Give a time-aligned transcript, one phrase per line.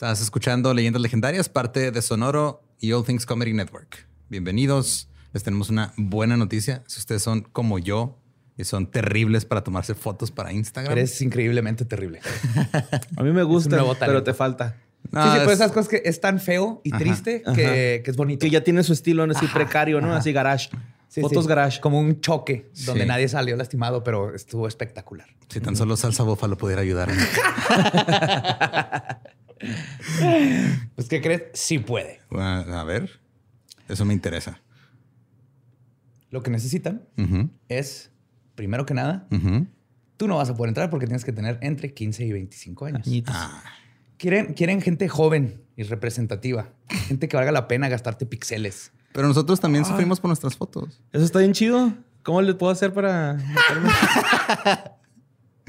[0.00, 4.06] Estás escuchando Leyendas Legendarias, parte de Sonoro y All Things Comedy Network.
[4.30, 5.10] Bienvenidos.
[5.34, 6.82] Les tenemos una buena noticia.
[6.86, 8.18] Si ustedes son como yo
[8.56, 10.96] y son terribles para tomarse fotos para Instagram.
[10.96, 12.20] Eres increíblemente terrible.
[13.18, 14.78] A mí me gusta, pero te falta.
[15.12, 18.10] No, sí, sí, pues es- esas cosas que es tan feo y triste que, que
[18.10, 18.40] es bonito.
[18.46, 19.34] Que ya tiene su estilo ¿no?
[19.36, 20.14] así precario, ¿no?
[20.14, 20.70] Así garage.
[21.08, 21.48] Sí, Fotos sí.
[21.50, 21.78] garage.
[21.82, 23.06] Como un choque donde Sí.
[23.06, 25.26] nadie salió lastimado, pero estuvo espectacular.
[25.50, 27.10] Si tan solo salsa búfalo pudiera ayudar.
[30.94, 31.42] Pues, ¿qué crees?
[31.54, 32.20] Sí puede.
[32.32, 33.20] Ah, A ver,
[33.88, 34.60] eso me interesa.
[36.30, 37.02] Lo que necesitan
[37.68, 38.10] es,
[38.54, 39.26] primero que nada,
[40.16, 43.06] tú no vas a poder entrar porque tienes que tener entre 15 y 25 años.
[43.06, 43.34] Añitos.
[44.16, 46.68] Quieren, quieren gente joven y representativa.
[47.08, 48.92] Gente que valga la pena gastarte pixeles.
[49.12, 51.02] Pero nosotros también sufrimos por nuestras fotos.
[51.12, 51.92] Eso está bien chido.
[52.22, 53.90] ¿Cómo le puedo hacer para meterme?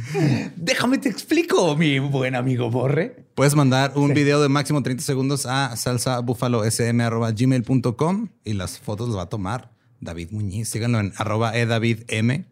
[0.55, 3.25] Déjame te explico, mi buen amigo Borre.
[3.35, 9.23] Puedes mandar un video de máximo 30 segundos a salsabúfalosm.gmail.com y las fotos las va
[9.23, 10.69] a tomar David Muñiz.
[10.69, 12.45] Síganlo en arroba edavidm.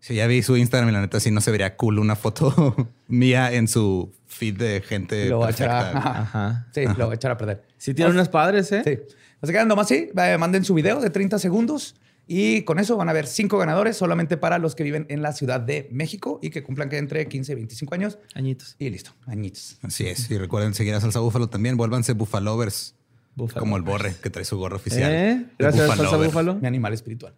[0.00, 2.74] Si ya vi su Instagram y la neta sí no se vería cool una foto
[3.08, 5.98] mía en su feed de gente Lo voy a echar a, perfecta.
[6.20, 6.20] ajá.
[6.20, 6.66] Ajá.
[6.74, 7.62] Sí, lo voy a echar a perder.
[7.78, 8.82] Sí tiene unas padres, ¿eh?
[8.84, 8.98] Sí.
[9.40, 11.94] Así que nomás sí, eh, manden su video de 30 segundos
[12.34, 15.34] y con eso van a haber cinco ganadores solamente para los que viven en la
[15.34, 18.18] Ciudad de México y que cumplan que entre 15 y 25 años.
[18.34, 18.74] Añitos.
[18.78, 19.76] Y listo, añitos.
[19.82, 20.30] Así es.
[20.30, 21.76] Y recuerden seguir a Salsa Búfalo también.
[21.76, 22.94] Vuélvanse bufalovers.
[23.34, 23.60] Búfalo.
[23.60, 25.12] Como el borre que trae su gorro oficial.
[25.12, 25.46] ¿Eh?
[25.58, 26.26] Gracias, salsa Bufalover.
[26.28, 26.54] búfalo.
[26.54, 27.34] Mi animal espiritual.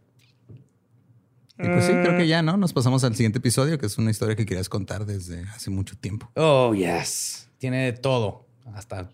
[1.58, 2.56] Y pues sí, creo que ya, ¿no?
[2.56, 5.96] Nos pasamos al siguiente episodio, que es una historia que querías contar desde hace mucho
[5.96, 6.30] tiempo.
[6.36, 7.48] Oh, yes.
[7.58, 8.46] Tiene todo.
[8.74, 9.10] Hasta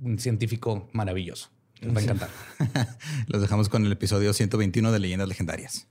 [0.00, 1.50] un científico maravilloso.
[1.84, 2.28] Va a encantar.
[3.26, 5.86] Los dejamos con el episodio 121 de Leyendas Legendarias.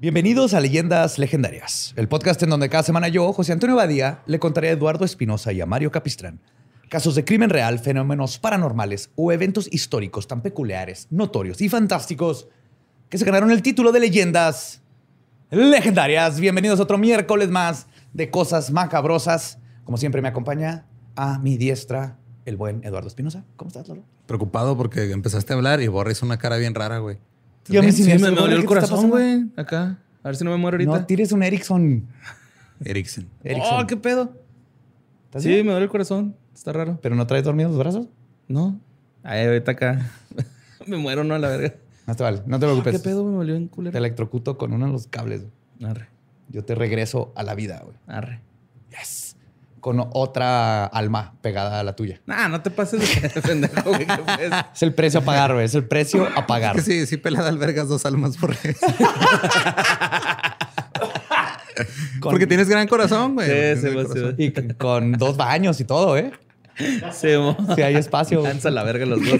[0.00, 4.38] Bienvenidos a Leyendas Legendarias, el podcast en donde cada semana yo, José Antonio Badía, le
[4.38, 6.40] contaré a Eduardo Espinosa y a Mario Capistrán
[6.88, 12.48] casos de crimen real, fenómenos paranormales o eventos históricos tan peculiares, notorios y fantásticos
[13.10, 14.80] que se ganaron el título de Leyendas
[15.50, 16.40] Legendarias.
[16.40, 19.58] Bienvenidos a otro miércoles más de cosas macabrosas.
[19.84, 22.16] Como siempre me acompaña a mi diestra
[22.46, 23.44] el buen Eduardo Espinosa.
[23.56, 24.04] ¿Cómo estás, Lolo?
[24.24, 27.18] Preocupado porque empezaste a hablar y Borre hizo una cara bien rara, güey.
[27.70, 29.44] Y a mí Sí, me, me dolió el ¿qué te corazón, güey.
[29.56, 29.98] Acá.
[30.22, 30.90] A ver si no me muero ahorita.
[30.92, 32.06] No tires un Ericsson.
[32.84, 33.28] Erickson.
[33.44, 33.82] Ericsson.
[33.82, 34.34] Oh, qué pedo.
[35.26, 35.64] ¿Estás Sí, bien?
[35.66, 36.34] me duele el corazón.
[36.54, 36.98] Está raro.
[37.02, 38.06] ¿Pero no traes dormidos los brazos?
[38.48, 38.78] No.
[39.22, 40.10] Ay, ahorita acá.
[40.86, 41.74] me muero, no, a la verga.
[42.06, 42.92] No te vale, no te preocupes.
[42.94, 43.24] ¿Qué pedo?
[43.24, 43.96] Me volvió en Te culero.
[43.98, 45.42] electrocuto con uno de los cables.
[45.82, 46.08] Arre.
[46.48, 47.96] Yo te regreso a la vida, güey.
[48.08, 48.40] Arre.
[48.90, 49.29] Yes.
[49.80, 52.20] Con otra alma pegada a la tuya.
[52.26, 54.06] Nah, no te pases de pendejo, güey.
[54.06, 54.52] ¿Qué pues?
[54.74, 55.64] Es el precio a pagar, güey.
[55.64, 56.78] Es el precio a pagar.
[56.82, 58.54] Sí, sí, pelada albergas dos almas por
[62.20, 63.48] Con- Porque tienes gran corazón, güey.
[63.76, 64.36] Sí, corazón.
[64.38, 64.42] va.
[64.42, 66.30] Y con dos baños y todo, ¿eh?
[67.38, 68.42] Mo- Si hay espacio.
[68.42, 69.38] Lanza la verga los dos.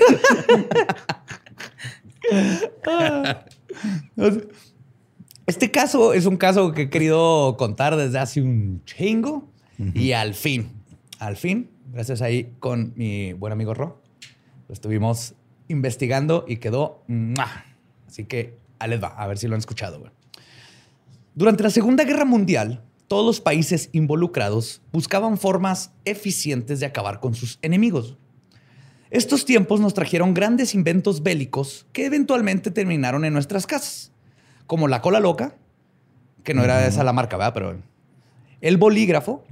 [5.46, 9.49] Este caso es un caso que he querido contar desde hace un chingo.
[9.94, 10.70] Y al fin,
[11.18, 14.02] al fin, gracias ahí con mi buen amigo Ro,
[14.68, 15.34] lo estuvimos
[15.68, 17.02] investigando y quedó.
[17.08, 17.64] ¡mua!
[18.06, 20.00] Así que les va, a ver si lo han escuchado.
[20.00, 20.12] güey.
[21.34, 27.34] Durante la Segunda Guerra Mundial, todos los países involucrados buscaban formas eficientes de acabar con
[27.34, 28.16] sus enemigos.
[29.10, 34.12] Estos tiempos nos trajeron grandes inventos bélicos que eventualmente terminaron en nuestras casas,
[34.66, 35.56] como la cola loca,
[36.44, 37.54] que no era esa la marca, ¿verdad?
[37.54, 37.76] Pero
[38.60, 39.44] el bolígrafo,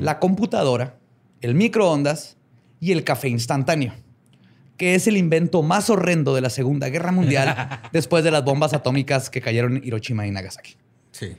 [0.00, 0.98] la computadora,
[1.40, 2.36] el microondas
[2.80, 3.92] y el café instantáneo,
[4.76, 8.74] que es el invento más horrendo de la Segunda Guerra Mundial después de las bombas
[8.74, 10.76] atómicas que cayeron en Hiroshima y Nagasaki.
[11.12, 11.36] Sí.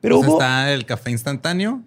[0.00, 0.34] Pero hubo...
[0.34, 1.82] está el café instantáneo,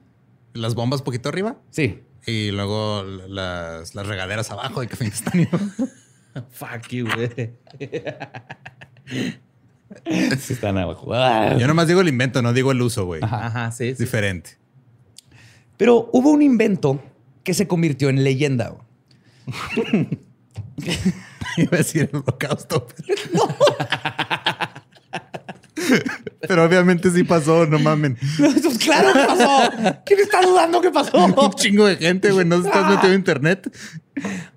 [0.54, 2.02] las bombas poquito arriba Sí.
[2.26, 5.50] y luego las, las regaderas abajo del café instantáneo.
[6.52, 7.52] Fuck you, güey.
[10.40, 11.14] Sí están abajo.
[11.14, 11.58] Ah.
[11.60, 13.22] Yo nomás digo el invento, no digo el uso, güey.
[13.24, 13.92] Ajá, sí.
[13.94, 14.52] diferente.
[15.82, 17.02] Pero hubo un invento
[17.44, 18.76] que se convirtió en leyenda.
[21.58, 22.86] Iba a decir el holocausto.
[26.42, 28.16] Pero obviamente sí pasó, no mamen.
[28.38, 30.04] Pues claro que pasó.
[30.06, 31.18] ¿Quién está dudando que pasó?
[31.26, 32.46] Un chingo de gente, güey.
[32.46, 33.76] No se estás metido en internet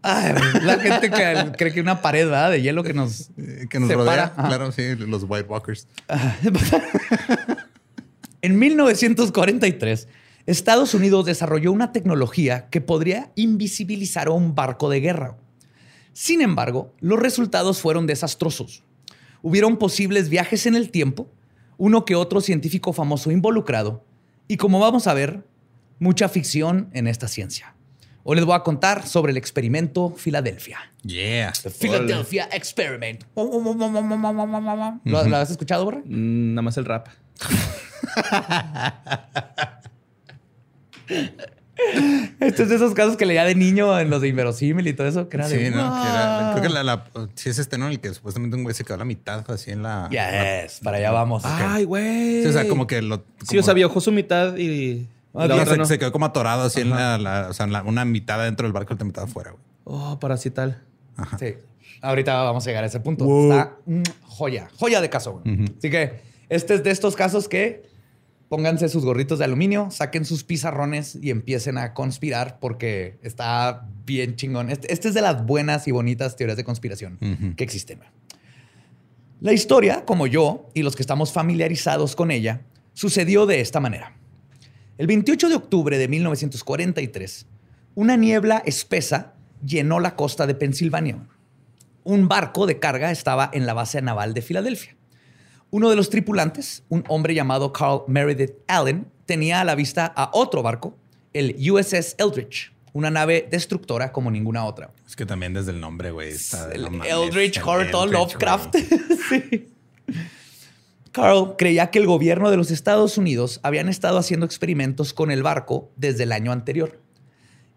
[0.02, 2.50] Ay, la gente que cree que una pared ¿verdad?
[2.50, 4.26] de hielo que nos eh, que nos separa.
[4.26, 4.32] rodea.
[4.36, 4.48] Ajá.
[4.48, 5.88] Claro, sí, los White Walkers.
[8.42, 10.06] En 1943,
[10.46, 15.36] Estados Unidos desarrolló una tecnología que podría invisibilizar a un barco de guerra.
[16.12, 18.82] Sin embargo, los resultados fueron desastrosos.
[19.42, 21.28] Hubieron posibles viajes en el tiempo,
[21.78, 24.04] uno que otro científico famoso involucrado,
[24.46, 25.44] y como vamos a ver,
[25.98, 27.74] mucha ficción en esta ciencia.
[28.22, 30.78] Hoy les voy a contar sobre el experimento Filadelfia.
[31.02, 31.52] Yeah.
[31.62, 33.24] The Philadelphia Experiment.
[35.04, 36.02] ¿Lo, lo has escuchado, Borre?
[36.06, 37.08] Mm, Nada más el rap.
[42.40, 45.08] Este es de esos casos que leía de niño en los de inverosímil y todo
[45.08, 45.56] eso, que era de...
[45.58, 45.78] Sí, ¿no?
[46.02, 47.04] Que era- creo que la, la-
[47.34, 47.88] sí es este, ¿no?
[47.88, 50.08] El que supuestamente un güey se quedó a la mitad así en la.
[50.10, 51.42] Yes, para allá vamos.
[51.44, 52.42] Ay, güey.
[52.42, 53.24] Sí, o sea, como que lo.
[53.48, 55.84] Sí, o sea, viajó su mitad y Ah, la otra se, no.
[55.84, 58.66] se quedó como atorado así en la, la- o sea, en la- una mitad dentro
[58.68, 59.62] del barco y otra mitad afuera, güey.
[59.82, 60.80] Oh, parasital.
[61.40, 61.54] Sí.
[62.02, 63.24] Ahorita vamos a llegar a ese punto.
[63.24, 63.50] Wow.
[63.50, 65.40] Está mm, joya, joya de caso.
[65.44, 65.64] güey.
[65.76, 67.82] Así que este es de estos casos que
[68.54, 74.36] pónganse sus gorritos de aluminio, saquen sus pizarrones y empiecen a conspirar porque está bien
[74.36, 74.70] chingón.
[74.70, 77.18] Este, este es de las buenas y bonitas teorías de conspiración
[77.56, 77.98] que existen.
[79.40, 82.60] La historia, como yo y los que estamos familiarizados con ella,
[82.92, 84.16] sucedió de esta manera.
[84.98, 87.46] El 28 de octubre de 1943,
[87.96, 89.34] una niebla espesa
[89.66, 91.26] llenó la costa de Pensilvania.
[92.04, 94.93] Un barco de carga estaba en la base naval de Filadelfia.
[95.74, 100.30] Uno de los tripulantes, un hombre llamado Carl Meredith Allen, tenía a la vista a
[100.32, 100.96] otro barco,
[101.32, 104.92] el USS Eldridge, una nave destructora como ninguna otra.
[105.04, 106.32] Es que también desde el nombre, güey.
[106.72, 108.76] El no mames, Eldritch el Horton Lovecraft.
[109.28, 109.68] Sí.
[111.10, 115.42] Carl creía que el gobierno de los Estados Unidos habían estado haciendo experimentos con el
[115.42, 117.00] barco desde el año anterior.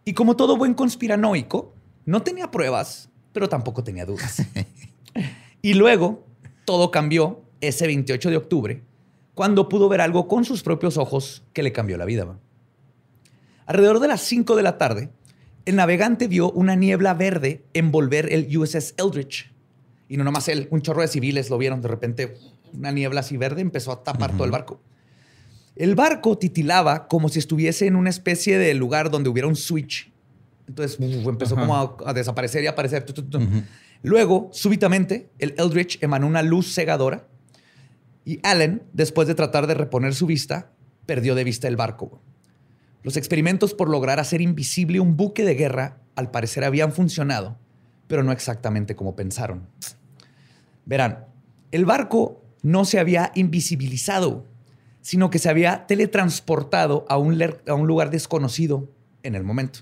[0.06, 1.74] Y como todo buen conspiranoico,
[2.06, 4.44] no tenía pruebas, pero tampoco tenía dudas.
[5.64, 6.28] y luego
[6.64, 8.84] todo cambió ese 28 de octubre,
[9.34, 12.40] cuando pudo ver algo con sus propios ojos que le cambió la vida.
[13.68, 15.10] Alrededor de las 5 de la tarde,
[15.66, 19.52] el navegante vio una niebla verde envolver el USS Eldridge.
[20.08, 22.38] Y no nomás él, un chorro de civiles lo vieron de repente.
[22.74, 24.82] Una niebla así verde empezó a tapar todo el barco.
[25.76, 30.12] El barco titilaba como si estuviese en una especie de lugar donde hubiera un switch.
[30.68, 31.62] Entonces uf, empezó Ajá.
[31.62, 33.06] como a, a desaparecer y aparecer.
[34.02, 37.28] Luego, súbitamente, el Eldritch emanó una luz cegadora
[38.28, 40.74] y Allen, después de tratar de reponer su vista,
[41.06, 42.22] perdió de vista el barco.
[43.02, 47.58] Los experimentos por lograr hacer invisible un buque de guerra al parecer habían funcionado,
[48.08, 49.70] pero no exactamente como pensaron.
[50.86, 51.26] Verán,
[51.72, 54.46] el barco no se había invisibilizado,
[55.00, 57.40] sino que se había teletransportado a un,
[57.88, 58.92] lugar desconocido
[59.24, 59.80] en el momento.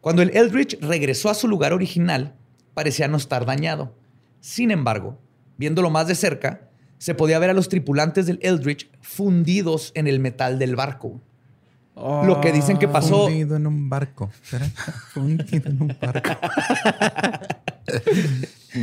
[0.00, 2.36] Cuando el Eldridge regresó a su lugar original,
[2.72, 3.94] parecía no estar dañado.
[4.40, 5.20] Sin embargo,
[5.58, 6.69] viéndolo más de cerca,
[7.00, 11.18] se podía ver a los tripulantes del Eldridge fundidos en el metal del barco.
[11.96, 13.24] Lo que dicen que pasó.
[13.24, 14.30] Fundido en un barco.
[14.42, 14.66] ¿Será?
[15.12, 16.30] Fundido en un barco.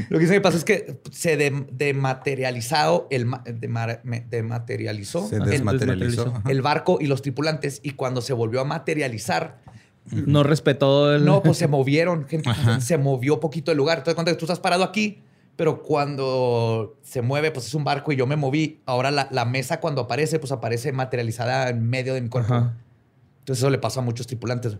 [0.10, 5.44] Lo que dicen que pasó es que se de- dematerializó el me- dematerializó Se el-
[5.46, 6.28] desmaterializó.
[6.36, 6.50] ajá.
[6.52, 9.60] el barco y los tripulantes y cuando se volvió a materializar
[10.12, 11.24] No respetó el.
[11.24, 12.50] no pues se movieron gente,
[12.82, 15.22] se movió poquito el lugar entonces cuando tú estás parado aquí
[15.58, 19.44] pero cuando se mueve pues es un barco y yo me moví ahora la, la
[19.44, 22.78] mesa cuando aparece pues aparece materializada en medio de mi cuerpo Ajá.
[23.40, 24.78] entonces eso le pasó a muchos tripulantes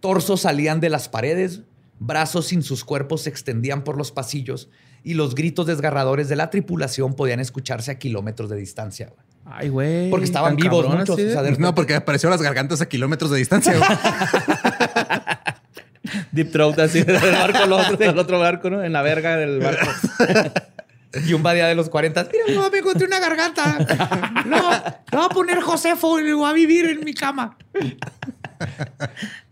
[0.00, 1.60] torsos salían de las paredes
[2.00, 4.68] brazos sin sus cuerpos se extendían por los pasillos
[5.04, 9.12] y los gritos desgarradores de la tripulación podían escucharse a kilómetros de distancia.
[9.44, 10.10] Ay, güey.
[10.10, 12.80] Porque estaban vivos cabrón, muchos, así de- o sea, de- No, porque apareció las gargantas
[12.80, 13.74] a kilómetros de distancia.
[16.32, 18.82] Deep Throat así del barco al otro, del otro barco, ¿no?
[18.82, 19.86] En la verga del barco.
[21.26, 24.42] Y un día de los 40, mira, no, me encontré una garganta.
[24.46, 27.58] No, no voy a poner Josefo y voy a vivir en mi cama.
[27.78, 27.96] Sí,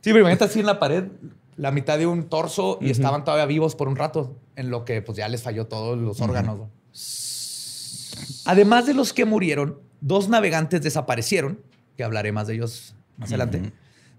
[0.05, 1.05] pero imagínate así en la pared,
[1.57, 5.03] la mitad de un torso y estaban todavía vivos por un rato, en lo que
[5.03, 6.61] pues ya les falló todos los órganos.
[8.47, 11.61] Además de los que murieron, dos navegantes desaparecieron,
[11.97, 13.73] que hablaré más de ellos más adelante,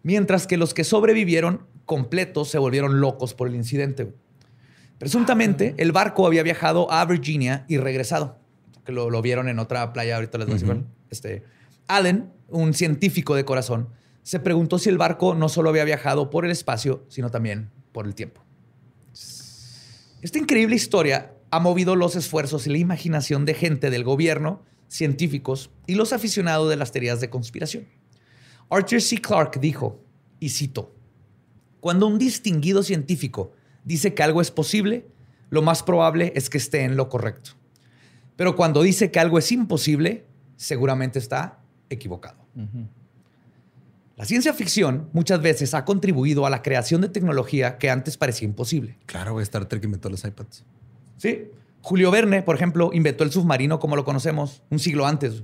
[0.03, 4.13] mientras que los que sobrevivieron completos se volvieron locos por el incidente.
[4.98, 8.39] Presuntamente, el barco había viajado a Virginia y regresado,
[8.86, 10.86] que lo, lo vieron en otra playa, ahorita les voy a decir cuál.
[11.10, 11.43] Este,
[11.88, 13.89] Allen, un científico de corazón,
[14.24, 18.05] se preguntó si el barco no solo había viajado por el espacio, sino también por
[18.05, 18.41] el tiempo.
[20.21, 25.71] Esta increíble historia ha movido los esfuerzos y la imaginación de gente del gobierno, científicos
[25.88, 27.86] y los aficionados de las teorías de conspiración.
[28.69, 29.17] Arthur C.
[29.17, 30.01] Clarke dijo,
[30.39, 30.95] y cito,
[31.81, 33.51] cuando un distinguido científico
[33.83, 35.07] dice que algo es posible,
[35.50, 37.51] lo más probable es que esté en lo correcto.
[38.38, 41.59] Pero cuando dice que algo es imposible, seguramente está
[41.89, 42.38] equivocado.
[44.15, 48.47] La ciencia ficción muchas veces ha contribuido a la creación de tecnología que antes parecía
[48.47, 48.97] imposible.
[49.07, 50.63] Claro, Star Trek inventó los iPads.
[51.17, 51.47] Sí.
[51.81, 55.43] Julio Verne, por ejemplo, inventó el submarino como lo conocemos un siglo antes,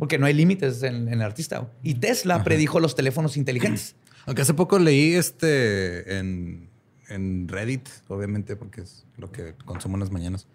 [0.00, 1.70] porque no hay límites en, en el artista.
[1.84, 3.94] Y Tesla predijo los teléfonos inteligentes.
[4.26, 6.68] Aunque hace poco leí este en,
[7.08, 10.46] en Reddit, obviamente, porque es lo que consumo en las mañanas,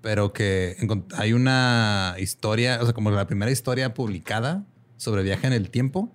[0.00, 0.76] pero que
[1.16, 4.64] hay una historia, o sea, como la primera historia publicada
[4.96, 6.10] sobre viaje en el tiempo,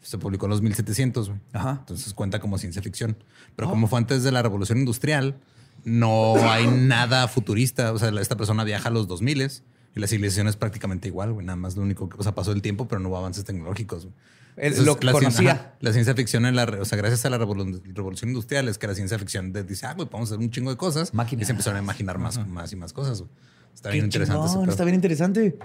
[0.00, 1.40] se publicó en los 1700, güey.
[1.52, 1.76] Ajá.
[1.80, 3.16] Entonces cuenta como ciencia ficción.
[3.56, 5.36] Pero como fue antes de la revolución industrial,
[5.84, 7.92] no hay nada futurista.
[7.92, 9.62] O sea, esta persona viaja a los 2000
[9.98, 11.44] y la civilización es prácticamente igual, güey.
[11.44, 14.04] Nada más lo único que, o sea, pasó el tiempo, pero no hubo avances tecnológicos.
[14.04, 14.14] güey.
[14.56, 15.52] Entonces, lo la, conocía.
[15.52, 18.78] ajá, la ciencia ficción en la, o sea, gracias a la revolu- revolución industrial es
[18.78, 21.12] que la ciencia ficción dice, ah, güey, podemos hacer un chingo de cosas.
[21.14, 21.42] Máquinas.
[21.42, 23.20] Y se empezaron a imaginar más, más y más cosas.
[23.20, 23.30] güey.
[23.74, 24.48] Está Qué bien interesante.
[24.48, 25.58] chingón, está bien interesante.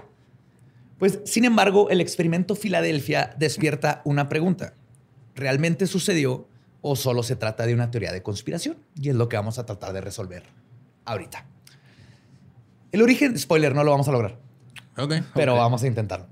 [0.98, 4.74] Pues, sin embargo, el experimento Filadelfia despierta una pregunta.
[5.34, 6.46] ¿Realmente sucedió
[6.80, 8.76] o solo se trata de una teoría de conspiración?
[9.00, 10.44] Y es lo que vamos a tratar de resolver
[11.04, 11.46] ahorita.
[12.94, 14.36] El origen, spoiler, no lo vamos a lograr,
[14.96, 15.14] Ok.
[15.34, 16.28] pero vamos a intentarlo.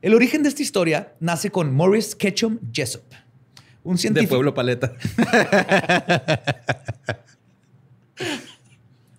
[0.00, 3.02] El origen de esta historia nace con Morris Ketchum Jessup,
[3.82, 4.36] un De científico.
[4.36, 4.92] Pueblo Paleta.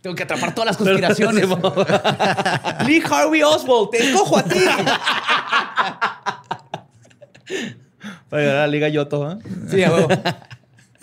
[0.01, 1.49] Tengo que atrapar todas las conspiraciones.
[2.87, 4.59] Lee Harvey Oswald, te escojo a ti.
[8.29, 9.37] Para llegar a la Liga Yoto, ¿eh?
[9.69, 10.07] Sí, a huevo.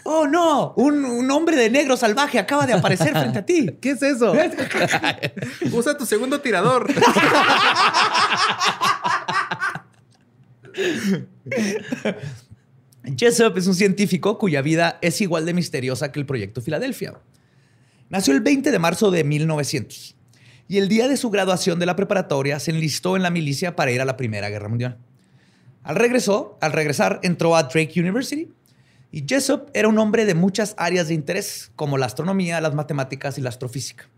[0.04, 3.70] Oh, no, un, un hombre de negro salvaje acaba de aparecer frente a ti.
[3.80, 4.34] ¿Qué es eso?
[5.72, 6.92] Usa tu segundo tirador.
[13.16, 17.14] Jessup es un científico cuya vida es igual de misteriosa que el proyecto Filadelfia.
[18.08, 20.16] Nació el 20 de marzo de 1900
[20.68, 23.90] y el día de su graduación de la preparatoria se enlistó en la milicia para
[23.90, 24.98] ir a la Primera Guerra Mundial.
[25.82, 28.48] Al, regresó, al regresar entró a Drake University
[29.12, 33.36] y Jessup era un hombre de muchas áreas de interés como la astronomía, las matemáticas
[33.36, 34.08] y la astrofísica.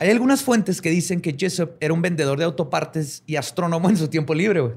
[0.00, 3.96] Hay algunas fuentes que dicen que Jessup era un vendedor de autopartes y astrónomo en
[3.96, 4.74] su tiempo libre.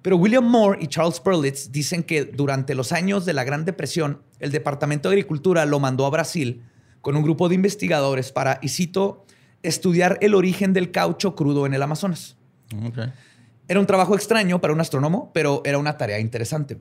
[0.00, 4.22] Pero William Moore y Charles Perlitz dicen que durante los años de la Gran Depresión,
[4.40, 6.62] el Departamento de Agricultura lo mandó a Brasil
[7.02, 9.26] con un grupo de investigadores para, y cito,
[9.62, 12.36] estudiar el origen del caucho crudo en el Amazonas.
[13.68, 16.78] Era un trabajo extraño para un astrónomo, pero era una tarea interesante.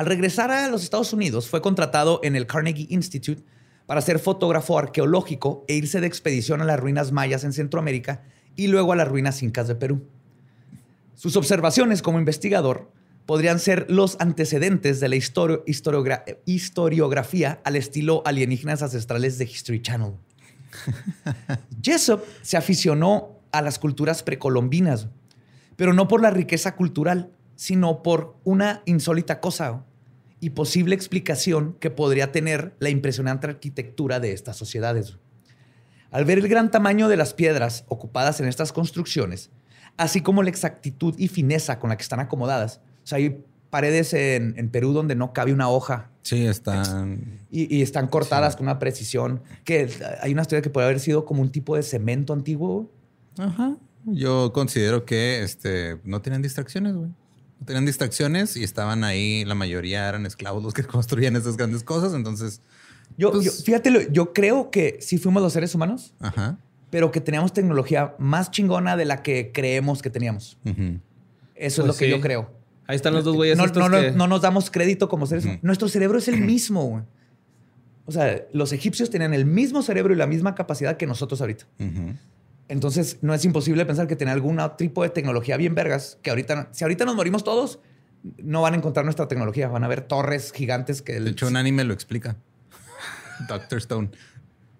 [0.00, 3.42] Al regresar a los Estados Unidos, fue contratado en el Carnegie Institute
[3.84, 8.22] para ser fotógrafo arqueológico e irse de expedición a las ruinas mayas en Centroamérica
[8.56, 10.02] y luego a las ruinas incas de Perú.
[11.16, 12.90] Sus observaciones como investigador
[13.26, 19.82] podrían ser los antecedentes de la historio- historiogra- historiografía al estilo alienígenas ancestrales de History
[19.82, 20.14] Channel.
[21.82, 25.08] Jessup se aficionó a las culturas precolombinas,
[25.76, 29.84] pero no por la riqueza cultural, sino por una insólita cosa
[30.40, 35.18] y posible explicación que podría tener la impresionante arquitectura de estas sociedades.
[36.10, 39.50] Al ver el gran tamaño de las piedras ocupadas en estas construcciones,
[39.96, 44.12] así como la exactitud y fineza con la que están acomodadas, o sea, hay paredes
[44.14, 47.38] en, en Perú donde no cabe una hoja Sí, están.
[47.50, 49.88] y, y están cortadas con una precisión que
[50.20, 52.90] hay una historia que puede haber sido como un tipo de cemento antiguo.
[53.38, 53.76] Ajá.
[54.04, 57.10] Yo considero que este, no tenían distracciones, güey.
[57.60, 61.82] No tenían distracciones y estaban ahí, la mayoría eran esclavos los que construían esas grandes
[61.84, 62.14] cosas.
[62.14, 62.60] Entonces,
[63.18, 66.58] Yo, Pues- yo- fíjate, lo- yo creo que sí fuimos los seres humanos, ajá.
[66.90, 70.56] pero que teníamos tecnología más chingona de la que creemos que teníamos.
[70.64, 70.72] Eso
[71.54, 72.50] es Pues lo que yo creo.
[72.86, 75.26] Ahí están los dos güeyes No, estos no, no- que- no nos damos crédito como
[75.26, 75.62] seres humanos.
[75.64, 76.84] Nuestro cerebro es el mismo.
[76.84, 77.02] güey.
[78.06, 81.66] O sea, los egipcios tenían el mismo cerebro y la misma capacidad que nosotros ahorita.
[81.78, 82.14] Ujú.
[82.70, 86.68] Entonces, no es imposible pensar que tenían algún tipo de tecnología bien vergas, que ahorita,
[86.70, 87.80] si ahorita nos morimos todos,
[88.38, 89.66] no van a encontrar nuestra tecnología.
[89.66, 91.18] Van a ver torres gigantes que...
[91.18, 92.36] De hecho, un anime lo explica.
[93.48, 94.10] Doctor Stone.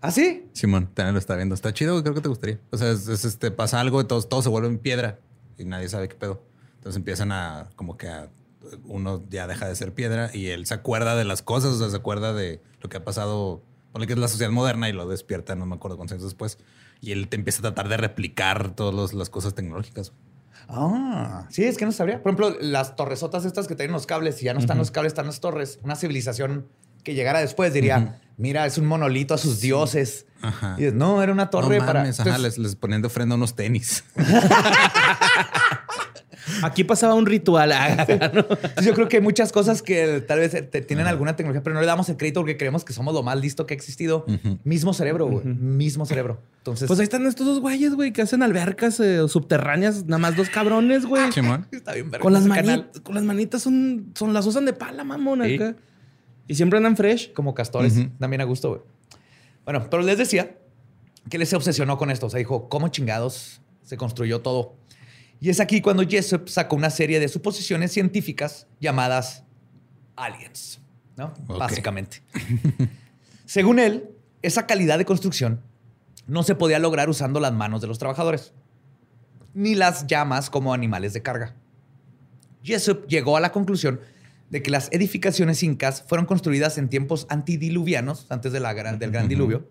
[0.01, 0.47] ¿Ah, sí?
[0.53, 1.53] Simón, también lo está viendo.
[1.53, 2.61] Está chido, creo que te gustaría.
[2.71, 5.19] O sea, es, es, este, pasa algo y todo, todo se vuelve en piedra.
[5.59, 6.45] y nadie sabe qué pedo.
[6.77, 8.31] Entonces empiezan a, como que a,
[8.85, 11.91] uno ya deja de ser piedra y él se acuerda de las cosas, o sea,
[11.91, 15.09] se acuerda de lo que ha pasado, por que es la sociedad moderna y lo
[15.09, 16.57] despierta, no me acuerdo cuántos años después.
[17.01, 20.13] Y él te empieza a tratar de replicar todas las cosas tecnológicas.
[20.69, 22.23] Ah, sí, es que no sabría.
[22.23, 25.11] Por ejemplo, las torresotas estas que tienen los cables y ya no están los cables,
[25.11, 25.81] están las torres.
[25.83, 26.69] Una civilización
[27.03, 30.27] que llegara después diría, mira, es un monolito a sus dioses.
[30.43, 30.75] Ajá.
[30.77, 32.01] Y dices, no, era una torre no para...
[32.01, 34.05] mames, ajá, Entonces, les, les ponían de ofrenda unos tenis.
[36.63, 37.73] Aquí pasaba un ritual.
[37.81, 41.75] Ah, yo creo que hay muchas cosas que tal vez te- tienen alguna tecnología, pero
[41.75, 44.25] no le damos el crédito porque creemos que somos lo más listo que ha existido.
[44.65, 45.45] Mismo cerebro, güey.
[45.47, 46.41] Mismo cerebro.
[46.59, 50.37] Entonces, Pues ahí están estos dos güeyes, güey, que hacen albercas eh, subterráneas, nada más
[50.37, 51.31] dos cabrones, güey.
[51.33, 51.67] Simón.
[51.73, 52.91] está bien verga Con las, ese mani- canal.
[53.03, 55.55] con las manitas son, son las usan de pala, mamón, Sí.
[55.57, 55.77] acá.
[56.47, 57.33] Y siempre andan fresh.
[57.33, 57.95] Como castores.
[58.19, 58.81] También a gusto, güey.
[59.65, 60.57] Bueno, pero les decía
[61.29, 62.27] que él se obsesionó con esto.
[62.27, 64.75] O sea, dijo, ¿cómo chingados se construyó todo?
[65.41, 69.43] Y es aquí cuando Jessup sacó una serie de suposiciones científicas llamadas
[70.15, 70.81] aliens,
[71.17, 71.33] ¿no?
[71.47, 72.23] Básicamente.
[73.47, 74.11] Según él,
[74.43, 75.63] esa calidad de construcción
[76.27, 78.53] no se podía lograr usando las manos de los trabajadores,
[79.55, 81.57] ni las llamas como animales de carga.
[82.63, 84.01] Jessup llegó a la conclusión
[84.51, 89.29] de que las edificaciones incas fueron construidas en tiempos antidiluvianos, antes de la del gran
[89.29, 89.69] diluvio,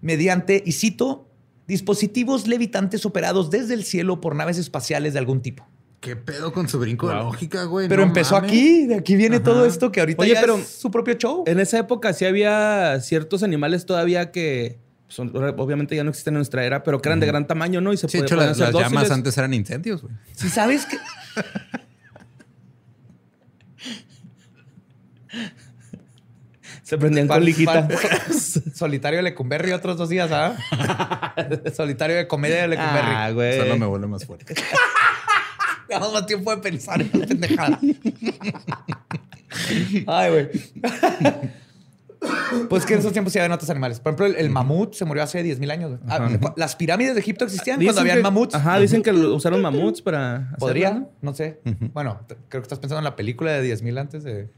[0.00, 1.29] mediante, y cito,
[1.70, 5.66] dispositivos levitantes operados desde el cielo por naves espaciales de algún tipo.
[6.00, 7.88] ¿Qué pedo con su brinco de lógica, güey?
[7.88, 8.50] Pero No empezó mames.
[8.50, 9.44] aquí, de aquí viene Ajá.
[9.44, 11.44] todo esto que ahorita Oye, ya pero- es su propio show.
[11.46, 16.38] En esa época sí había ciertos animales todavía que son- obviamente ya no existen en
[16.38, 17.92] nuestra era, pero que eran de gran tamaño, ¿no?
[17.92, 20.14] Y se Sí, de podía- hecho, podían las, las llamas antes eran incendios, güey.
[20.34, 20.96] Si sabes que...
[26.90, 27.86] Se prendían Pan- con liquita.
[27.88, 27.98] pan-
[28.74, 30.56] solitario de Lecumberri otros dos días, ¿ah?
[31.74, 33.12] solitario de comedia de Lecumberri.
[33.14, 33.58] Ah, güey.
[33.58, 34.54] Solo me vuelve más fuerte.
[35.88, 37.78] Tenemos más tiempo de pensar en la pendejada.
[40.06, 40.48] Ay, güey.
[42.68, 43.98] Pues que en esos tiempos sí habían otros animales.
[44.00, 45.90] Por ejemplo, el, el mamut se murió hace 10.000 años.
[45.90, 46.00] güey.
[46.08, 48.54] Ah, Las pirámides de Egipto existían Dicen cuando habían que- mamuts.
[48.54, 50.34] Ajá, dicen que lo- usaron mamuts para.
[50.36, 51.10] hacerlo, Podría, ¿no?
[51.22, 51.60] no sé.
[51.94, 54.48] Bueno, creo que estás pensando en la película de 10.000 antes de...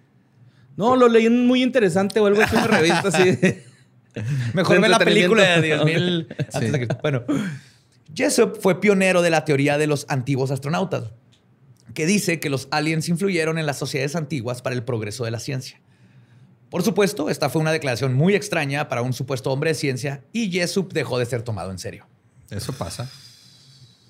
[0.77, 3.39] No, lo leí en muy interesante o algo así en una revista así.
[4.55, 6.35] Mejor ve la película de entretenimiento.
[6.35, 6.99] 10.000 antes de Cristo.
[7.03, 7.25] Bueno,
[8.15, 11.11] Jessup fue pionero de la teoría de los antiguos astronautas,
[11.95, 15.41] que dice que los aliens influyeron en las sociedades antiguas para el progreso de la
[15.41, 15.81] ciencia.
[16.71, 20.51] Por supuesto, esta fue una declaración muy extraña para un supuesto hombre de ciencia y
[20.51, 22.07] Jessup dejó de ser tomado en serio.
[22.51, 23.11] Eso pasa.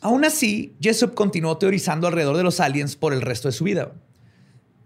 [0.01, 3.93] Aún así, Jessup continuó teorizando alrededor de los aliens por el resto de su vida.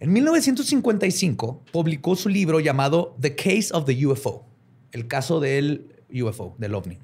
[0.00, 4.44] En 1955 publicó su libro llamado The Case of the UFO,
[4.92, 6.98] el caso del UFO, del ovni.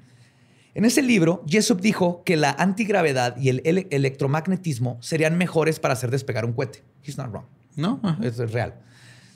[0.75, 5.93] En ese libro, Jessup dijo que la antigravedad y el ele- electromagnetismo serían mejores para
[5.93, 6.83] hacer despegar un cohete.
[7.03, 7.45] He's not wrong.
[7.75, 7.99] ¿No?
[8.21, 8.75] Eso es real.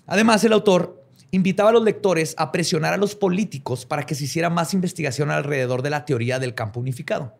[0.05, 4.23] Además, el autor invitaba a los lectores a presionar a los políticos para que se
[4.23, 7.35] hiciera más investigación alrededor de la teoría del campo unificado.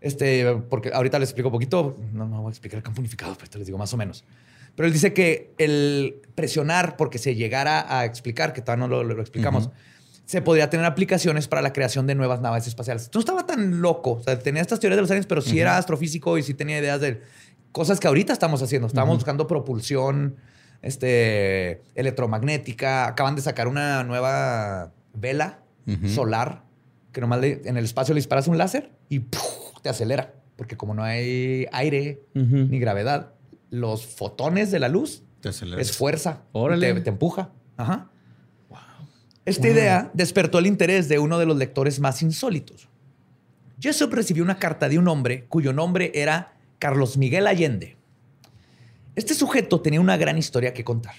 [0.00, 3.34] Este, porque ahorita les explico un poquito, no, no voy a explicar el campo unificado,
[3.38, 4.24] pero te les digo más o menos.
[4.76, 9.02] Pero él dice que el presionar porque se llegara a explicar, que todavía no lo,
[9.04, 9.70] lo explicamos,
[10.26, 13.08] se podría tener aplicaciones para la creación de nuevas naves espaciales.
[13.14, 15.78] No estaba tan loco, o sea, tenía estas teorías de los aliens, pero sí era
[15.78, 17.22] astrofísico y sí tenía ideas de
[17.72, 18.86] cosas que ahorita estamos haciendo.
[18.88, 20.36] Estábamos buscando propulsión
[20.82, 23.06] este, electromagnética.
[23.08, 25.60] Acaban de sacar una nueva vela
[26.12, 26.64] solar
[27.12, 29.42] que nomás le- en el espacio le disparas un láser y ¡puf!
[29.82, 30.34] te acelera.
[30.56, 32.20] Porque como no hay aire
[32.70, 33.32] ni gravedad,
[33.70, 36.42] los fotones de la luz es fuerza.
[36.52, 36.94] Órale.
[36.94, 37.52] Te, te empuja.
[37.76, 38.10] Ajá.
[39.46, 42.88] Esta idea despertó el interés de uno de los lectores más insólitos.
[43.78, 47.96] Jessup recibió una carta de un hombre cuyo nombre era Carlos Miguel Allende.
[49.14, 51.14] Este sujeto tenía una gran historia que contar.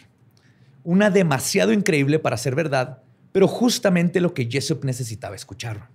[0.83, 5.89] Una demasiado increíble para ser verdad, pero justamente lo que Jessup necesitaba escuchar.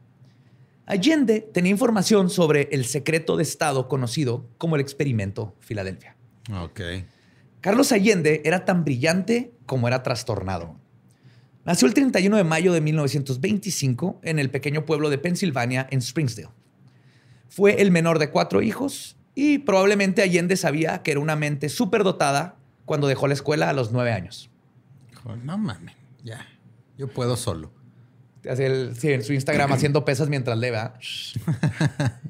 [0.87, 6.17] Allende tenía información sobre el secreto de Estado conocido como el experimento Filadelfia.
[6.51, 6.81] Ok.
[7.61, 10.77] Carlos Allende era tan brillante como era trastornado.
[11.65, 16.49] Nació el 31 de mayo de 1925 en el pequeño pueblo de Pensilvania, en Springdale.
[17.49, 22.57] Fue el menor de cuatro hijos y probablemente Allende sabía que era una mente superdotada
[22.85, 24.51] cuando dejó la escuela a los nueve años.
[25.45, 26.45] No mames, ya.
[26.99, 27.71] Yo puedo solo.
[28.43, 30.95] El- sí, en su Instagram haciendo pesas mientras lee, ¿verdad?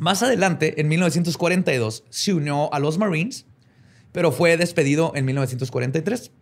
[0.00, 3.44] Más adelante, en 1942, se unió a los Marines,
[4.12, 6.32] pero fue despedido en 1943.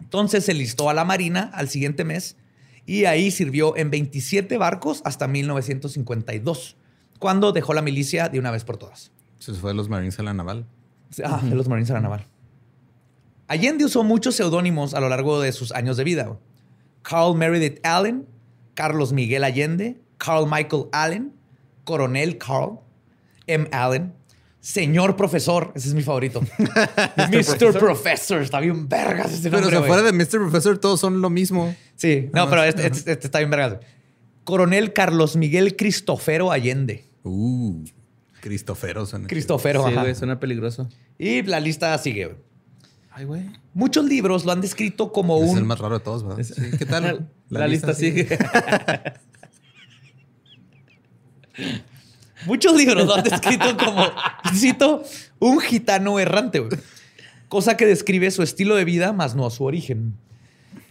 [0.00, 2.38] Entonces se listó a la Marina al siguiente mes
[2.86, 6.78] y ahí sirvió en 27 barcos hasta 1952,
[7.18, 9.12] cuando dejó la milicia de una vez por todas.
[9.38, 10.66] Se fue de los Marines a la naval.
[11.22, 12.26] Ah, de los Marines a la naval.
[13.48, 16.38] Allende usó muchos seudónimos a lo largo de sus años de vida.
[17.02, 18.26] Carl Meredith Allen,
[18.72, 21.34] Carlos Miguel Allende, Carl Michael Allen,
[21.84, 22.80] Coronel Carl,
[23.46, 23.68] M.
[23.72, 24.12] Allen,
[24.60, 26.40] Señor Profesor, ese es mi favorito.
[27.16, 27.78] Mr.
[27.78, 28.40] Professor.
[28.40, 30.38] está bien vergas ese Pero si fuera de Mr.
[30.38, 31.74] Professor, todos son lo mismo.
[31.96, 33.78] Sí, no, pero este, este- este está bien vergas.
[34.44, 37.04] Coronel Carlos Miguel Cristofero Allende.
[37.22, 37.84] Uh,
[38.40, 39.26] Cristofero suena.
[39.26, 40.02] Cristofero, Sí, ajá.
[40.02, 40.88] güey, suena peligroso.
[41.18, 42.26] Y la lista sigue.
[42.26, 42.36] güey.
[43.10, 43.42] Ay, güey.
[43.74, 45.46] Muchos libros lo han descrito como chido.
[45.46, 46.42] Es un el más raro de todos, ¿verdad?
[46.42, 47.30] Sí, ¿Qué tal?
[47.48, 48.26] La, lista, sigue.
[52.46, 54.06] Muchos libros lo han descrito como,
[54.54, 55.02] cito,
[55.38, 56.78] un gitano errante, güey.
[57.48, 60.14] cosa que describe su estilo de vida, más no su origen.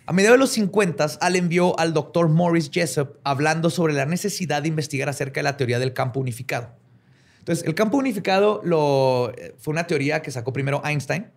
[0.05, 4.61] A mediados de los 50, Allen vio al doctor Morris Jessup hablando sobre la necesidad
[4.61, 6.75] de investigar acerca de la teoría del campo unificado.
[7.39, 11.27] Entonces, el campo unificado lo, eh, fue una teoría que sacó primero Einstein,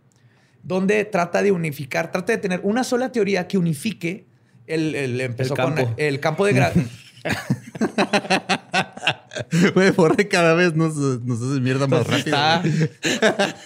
[0.63, 4.27] donde trata de unificar, trata de tener una sola teoría que unifique
[4.67, 5.95] el, el- empezó El con campo.
[5.97, 6.87] el campo de gravedad.
[9.75, 12.37] Güey, Borre cada vez nos, nos hace mierda más rápido.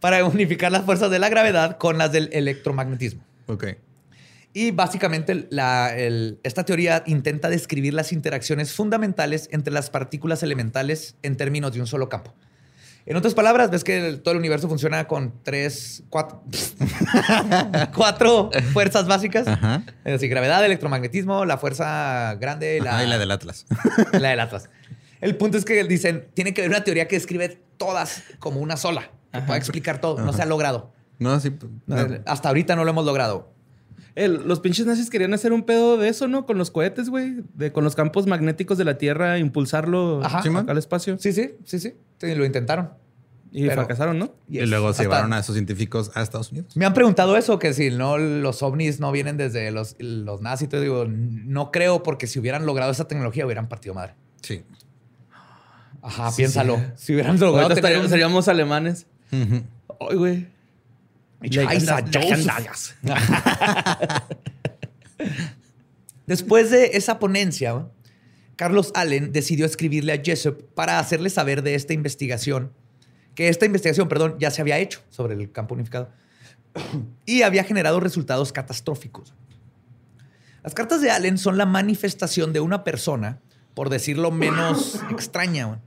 [0.00, 3.22] Para unificar las fuerzas de la gravedad con las del electromagnetismo.
[3.46, 3.66] Ok.
[4.54, 11.16] Y básicamente la- el- esta teoría intenta describir las interacciones fundamentales entre las partículas elementales
[11.22, 12.34] en términos de un solo campo.
[13.04, 16.42] En otras palabras, ves que el- todo el universo funciona con tres, cuatro,
[17.94, 19.46] cuatro fuerzas básicas.
[19.48, 19.82] Ajá.
[20.04, 23.66] Es decir, gravedad, electromagnetismo, la fuerza grande, la, Ajá, y la del Atlas.
[24.12, 24.68] la del Atlas.
[25.20, 28.76] El punto es que dicen, tiene que haber una teoría que describe todas como una
[28.76, 30.18] sola, que pueda explicar todo.
[30.20, 30.92] No se ha logrado.
[31.18, 31.52] No, sí.
[31.86, 31.96] no.
[32.26, 33.52] Hasta ahorita no lo hemos logrado.
[34.14, 36.44] El- los pinches nazis querían hacer un pedo de eso, ¿no?
[36.44, 37.36] Con los cohetes, güey.
[37.54, 41.16] De, con los campos magnéticos de la Tierra, impulsarlo Sí, al espacio.
[41.18, 41.94] Sí, sí, sí, sí.
[42.22, 42.90] Sí, lo intentaron.
[43.50, 44.32] Y Pero- fracasaron, ¿no?
[44.48, 46.76] Y luego se llevaron a esos científicos a Estados Unidos.
[46.76, 50.68] Me han preguntado eso, que si no los ovnis no vienen desde los, los nazis.
[50.68, 54.14] Te digo, no creo porque si hubieran logrado esa tecnología hubieran partido madre.
[54.40, 54.62] Sí.
[56.00, 56.80] Ajá, piénsalo.
[56.94, 59.06] Si hubieran logrado tener estaríamos, seríamos alemanes.
[59.32, 59.62] Ujú.
[60.08, 60.46] Ay, güey.
[66.26, 67.86] Después de esa ponencia,
[68.56, 72.72] Carlos Allen decidió escribirle a Jessup para hacerle saber de esta investigación,
[73.34, 76.10] que esta investigación, perdón, ya se había hecho sobre el campo unificado
[77.26, 79.34] y había generado resultados catastróficos.
[80.62, 83.40] Las cartas de Allen son la manifestación de una persona,
[83.74, 85.80] por decirlo menos extraña.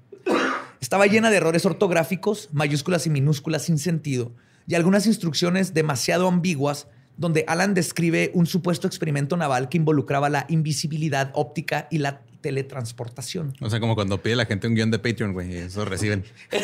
[0.81, 4.33] Estaba llena de errores ortográficos, mayúsculas y minúsculas sin sentido
[4.67, 10.45] y algunas instrucciones demasiado ambiguas donde Alan describe un supuesto experimento naval que involucraba la
[10.49, 13.53] invisibilidad óptica y la teletransportación.
[13.59, 16.23] O sea, como cuando pide la gente un guion de Patreon, güey, y eso reciben.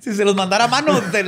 [0.00, 1.24] Si se los mandara a mano, te-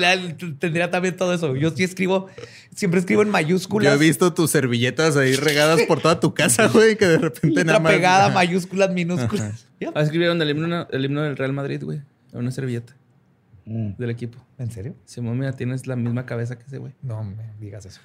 [0.61, 1.57] tendría también todo eso.
[1.57, 2.29] Yo sí escribo,
[2.76, 3.92] siempre escribo en mayúsculas.
[3.92, 7.48] Yo he visto tus servilletas ahí regadas por toda tu casa, güey, que de repente
[7.48, 7.92] letra nada más.
[7.92, 9.66] pegada, mayúsculas, minúsculas.
[9.81, 9.90] Ya.
[9.96, 12.02] Ah, escribieron el himno, el himno del Real Madrid, güey.
[12.33, 12.94] En una servilleta
[13.64, 14.38] del equipo.
[14.59, 14.94] ¿En serio?
[15.07, 16.92] Simón, mira, tienes la misma cabeza que ese güey.
[17.02, 18.00] No me digas eso.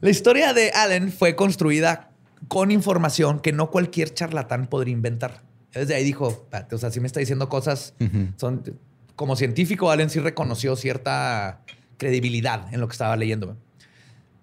[0.00, 2.10] La historia de Allen fue construida
[2.46, 5.42] con información que no cualquier charlatán podría inventar.
[5.72, 7.94] Desde ahí dijo, "Espérate, o sea, si me está diciendo cosas,
[8.36, 8.62] son
[9.16, 11.60] como científico, Allen sí reconoció cierta
[11.96, 13.56] credibilidad en lo que estaba leyendo.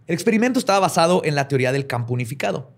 [0.05, 2.71] El experimento estaba basado en la teoría del campo unificado.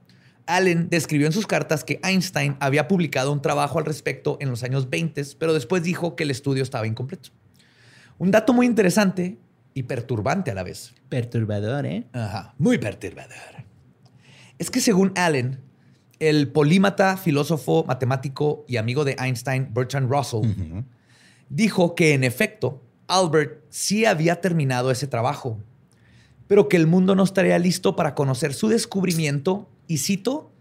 [0.45, 4.63] Allen describió en sus cartas que Einstein había publicado un trabajo al respecto en los
[4.63, 7.31] años 20, pero después dijo que el estudio estaba incompleto.
[8.17, 9.37] Un dato muy interesante
[9.73, 10.93] y perturbante a la vez.
[11.09, 12.05] Perturbador, ¿eh?
[12.13, 13.66] Ajá, muy perturbador.
[14.59, 15.59] Es que según Allen,
[16.19, 20.41] el polímata, filósofo, matemático y amigo de Einstein, Bertrand Russell,
[21.49, 25.59] dijo que en efecto, Albert sí había terminado ese trabajo,
[26.47, 30.51] pero que el mundo no estaría listo para conocer su descubrimiento, y cito,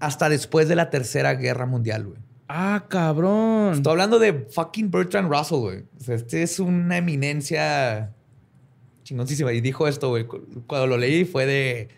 [0.00, 2.18] hasta después de la Tercera Guerra Mundial, güey.
[2.48, 3.74] Ah, cabrón.
[3.74, 5.78] Estoy hablando de fucking Bertrand Russell, güey.
[5.98, 8.12] O sea, este es una eminencia
[9.04, 9.52] chingoncísima.
[9.52, 10.26] Y dijo esto, güey.
[10.26, 11.88] Cu- Cuando lo leí fue de...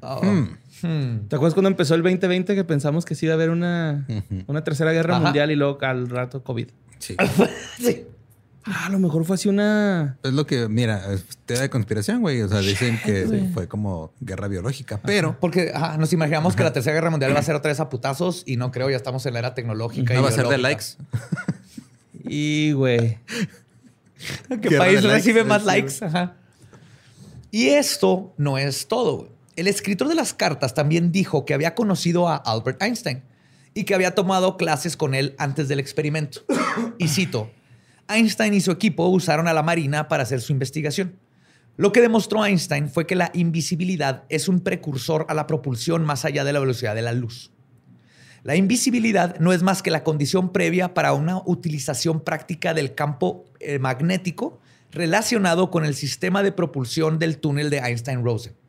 [0.00, 0.56] oh, hmm.
[0.82, 4.06] ¿Te acuerdas cuando empezó el 2020 que pensamos que sí iba a haber una,
[4.46, 5.24] una tercera guerra Ajá.
[5.24, 6.68] mundial y luego al rato COVID?
[6.98, 7.16] Sí.
[7.78, 8.04] Sí.
[8.64, 10.18] Ah, a lo mejor fue así una.
[10.22, 12.42] Es lo que, mira, es teoría de conspiración, güey.
[12.42, 16.72] O sea, dicen que fue como guerra biológica, pero Porque ajá, nos imaginamos que la
[16.72, 19.26] Tercera Guerra Mundial va a ser otra vez a putazos y no creo, ya estamos
[19.26, 20.14] en la era tecnológica.
[20.14, 20.84] no y va a ser de likes.
[22.24, 23.18] Y, güey.
[24.48, 26.04] ¿Qué país likes, recibe sí, más likes?
[26.04, 26.36] Ajá.
[27.50, 29.16] Y esto no es todo.
[29.16, 29.31] güey.
[29.54, 33.22] El escritor de las cartas también dijo que había conocido a Albert Einstein
[33.74, 36.40] y que había tomado clases con él antes del experimento.
[36.98, 37.50] Y cito,
[38.08, 41.18] Einstein y su equipo usaron a la Marina para hacer su investigación.
[41.76, 46.24] Lo que demostró Einstein fue que la invisibilidad es un precursor a la propulsión más
[46.24, 47.50] allá de la velocidad de la luz.
[48.44, 53.44] La invisibilidad no es más que la condición previa para una utilización práctica del campo
[53.60, 54.60] eh, magnético
[54.90, 58.61] relacionado con el sistema de propulsión del túnel de Einstein-Rosen.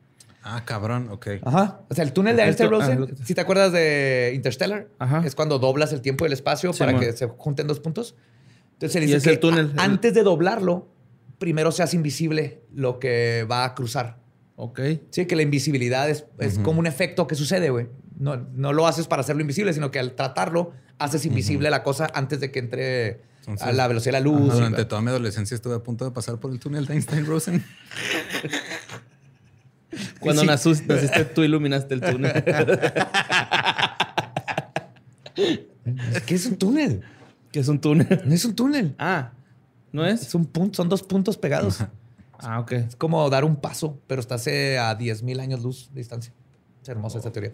[0.46, 1.26] Ah, cabrón, ok.
[1.42, 1.80] Ajá.
[1.88, 5.22] O sea, el túnel de Esto- Einstein-Rosen, ah, si te acuerdas de Interstellar, Ajá.
[5.24, 7.00] es cuando doblas el tiempo y el espacio Sí, para mon.
[7.00, 8.14] que se junten dos puntos.
[8.74, 10.88] Entonces, él Y dice es que el túnel, a- el- antes de doblarlo,
[11.38, 14.18] primero se hace invisible lo que va a cruzar.
[14.56, 14.80] Ok.
[15.10, 17.88] Sí, que la invisibilidad es, es como un efecto que sucede, güey.
[18.18, 22.08] No, no lo haces para hacerlo invisible, sino que al tratarlo haces invisible la cosa
[22.14, 23.06] antes de que entre
[23.46, 24.52] a Entonces, la velocidad de la luz.
[24.52, 27.64] y- Durante toda mi adolescencia estuve a punto de pasar por el túnel de Einstein-Rosen.
[30.20, 30.46] Cuando Sí.
[30.48, 32.44] naciste, tú iluminaste el túnel.
[36.26, 37.02] ¿Qué es un túnel?
[37.52, 38.22] que es un túnel.
[38.24, 38.96] No es un túnel.
[38.98, 39.30] Ah,
[39.92, 40.22] ¿no es?
[40.22, 41.84] Es un punto, son dos puntos pegados.
[42.40, 42.72] Ah, ok.
[42.72, 46.32] Es como dar un paso, pero estás a 10.000 años luz de distancia.
[46.82, 47.52] Es hermosa esta teoría.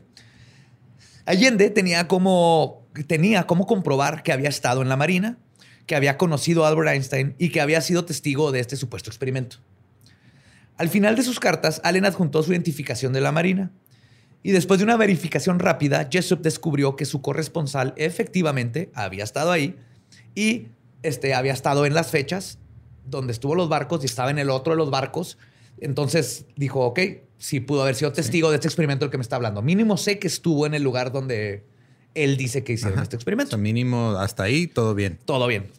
[1.27, 5.37] Allende tenía como, tenía como comprobar que había estado en la Marina,
[5.85, 9.59] que había conocido a Albert Einstein y que había sido testigo de este supuesto experimento.
[10.81, 13.71] Al final de sus cartas, Allen adjuntó su identificación de la Marina.
[14.43, 19.77] Y después de una verificación rápida, Jessup descubrió que su corresponsal efectivamente había estado ahí
[20.35, 20.69] y
[21.03, 22.59] este, había estado en las fechas
[23.05, 25.37] donde estuvo los barcos y estaba en el otro de los barcos.
[25.83, 26.99] Entonces dijo, ok,
[27.37, 29.61] sí pudo haber sido testigo de este experimento del que me está hablando.
[29.61, 31.67] Mínimo sé que estuvo en el lugar donde
[32.15, 33.03] él dice que hicieron Ajá.
[33.03, 33.51] este O experimento.
[33.51, 35.19] sea, mínimo hasta ahí, todo bien.
[35.27, 35.71] Todo bien.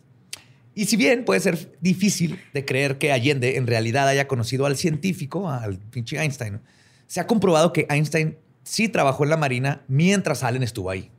[0.73, 4.77] Y si bien puede ser difícil de creer que Allende en realidad haya conocido al
[4.77, 6.61] científico, al pinche Einstein,
[7.07, 11.11] se ha comprobado que Einstein sí trabajó en la Marina mientras Allen estuvo ahí.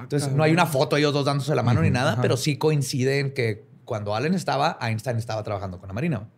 [0.00, 2.56] Entonces, no hay una foto de ellos dos dándose la mano ni nada, pero sí
[2.56, 6.28] coincide en que cuando Allen estaba, Einstein estaba trabajando con la Marina.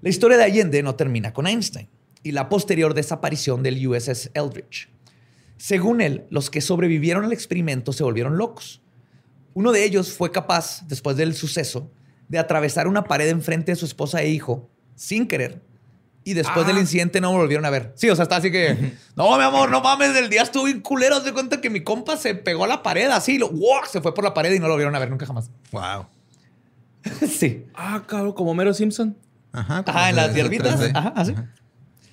[0.00, 1.88] La historia de Allende no termina con Einstein
[2.22, 4.88] y la posterior desaparición del USS Eldridge.
[5.56, 8.80] Según él, los que sobrevivieron al experimento se volvieron locos.
[9.54, 11.90] Uno de ellos fue capaz, después del suceso,
[12.28, 15.62] de atravesar una pared enfrente de su esposa e hijo sin querer.
[16.24, 17.92] Y después del incidente no me volvieron a ver.
[17.94, 20.80] Sí, o sea, está así que, no, mi amor, no mames, el día estuvo bien
[20.80, 21.20] culero.
[21.20, 23.80] de cuenta que mi compa se pegó a la pared así, y lo, ¡wow!
[23.90, 25.50] se fue por la pared y no lo vieron a ver nunca jamás.
[25.72, 26.06] Wow.
[27.28, 27.64] sí.
[27.74, 29.16] Ah, cabrón, como Mero Simpson.
[29.52, 29.82] Ajá.
[29.86, 30.78] Ajá, en las hierbitas.
[30.78, 30.90] 3D.
[30.94, 31.34] Ajá, así.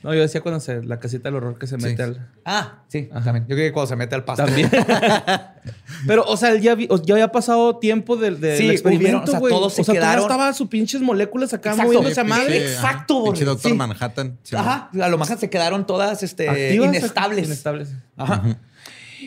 [0.05, 1.83] No, yo decía cuando se, la casita del horror que se Sí.
[1.83, 2.31] mete al.
[2.45, 3.45] Ah, sí, también.
[3.47, 4.45] Yo creo que cuando se mete al pasto.
[4.45, 4.69] También.
[6.07, 9.27] Pero, o sea, él ya, vi- ya había pasado tiempo del, del Sí, experimento, o
[9.27, 9.51] sea, güey.
[9.51, 11.87] todos se o sea, todavía quedaron- estaban sus pinches moléculas acá Exacto.
[11.91, 12.59] moviéndose a Sí, madre.
[12.59, 13.77] pinche- Exacto, Pinche Borre, Doctor sí.
[13.77, 14.37] Manhattan.
[14.43, 17.45] Sí, Ajá, a lo mejor se quedaron todas este, Activas, inestables.
[17.47, 17.89] Inestables.
[18.15, 18.43] Ajá.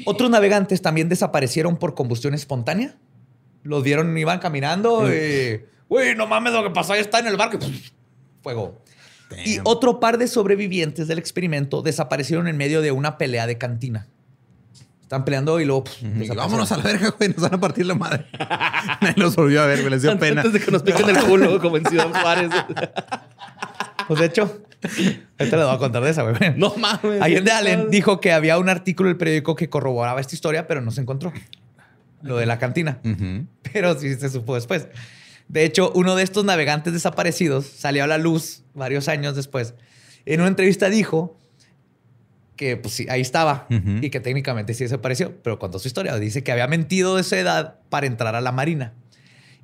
[0.05, 2.95] Otros navegantes también desaparecieron por combustión espontánea.
[3.65, 5.65] Los vieron, iban caminando y...
[5.89, 7.59] Güey, no mames, lo que pasó ahí está en el barco.
[7.61, 7.91] y,
[9.29, 9.43] Fuego.
[9.45, 9.67] Y Damn.
[9.67, 14.07] otro par de sobrevivientes del experimento desaparecieron en medio de una pelea de cantina.
[15.03, 15.85] Están peleando y luego...
[15.85, 17.31] pff, Y vámonos a la verga, güey.
[17.31, 18.27] Nos van a partir la madre.
[19.01, 19.91] Nadie los volvió a ver, güey.
[19.91, 20.43] Les dio pena.
[20.43, 22.51] Antes de que nos piquen el culo, como en Ciudad Juárez.
[24.07, 24.63] Pues de hecho,
[25.39, 26.35] ahorita les voy a contar de esa, güey.
[26.57, 27.23] no mames.
[27.23, 30.91] Allende Allen dijo que había un artículo del periódico que corroboraba esta historia, pero no
[30.91, 31.33] se encontró.
[32.23, 32.99] Lo de la cantina.
[33.05, 33.47] Ujú.
[33.73, 34.89] Pero sí se supo después.
[35.49, 39.75] De hecho, uno de estos navegantes desaparecidos salió a la luz varios años después.
[40.27, 41.39] En una entrevista dijo
[42.57, 46.17] que pues sí, ahí estaba y que técnicamente sí desapareció, pero contó su historia.
[46.19, 48.93] Dice que había mentido de esa edad para entrar a la Marina.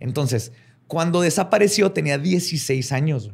[0.01, 0.53] Entonces,
[0.87, 3.31] cuando desapareció tenía 16 años.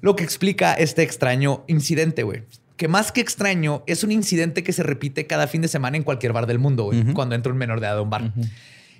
[0.00, 2.42] Lo que explica este extraño incidente, güey.
[2.76, 6.02] Que más que extraño, es un incidente que se repite cada fin de semana en
[6.02, 8.32] cualquier bar del mundo, güey, cuando entra un menor de edad a un bar.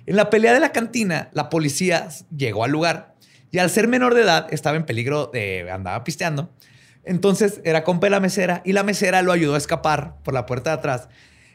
[0.05, 3.15] En la pelea de la cantina, la policía llegó al lugar
[3.51, 6.51] y al ser menor de edad estaba en peligro de andaba pisteando.
[7.03, 10.45] Entonces era compa de la mesera y la mesera lo ayudó a escapar por la
[10.45, 11.09] puerta de atrás.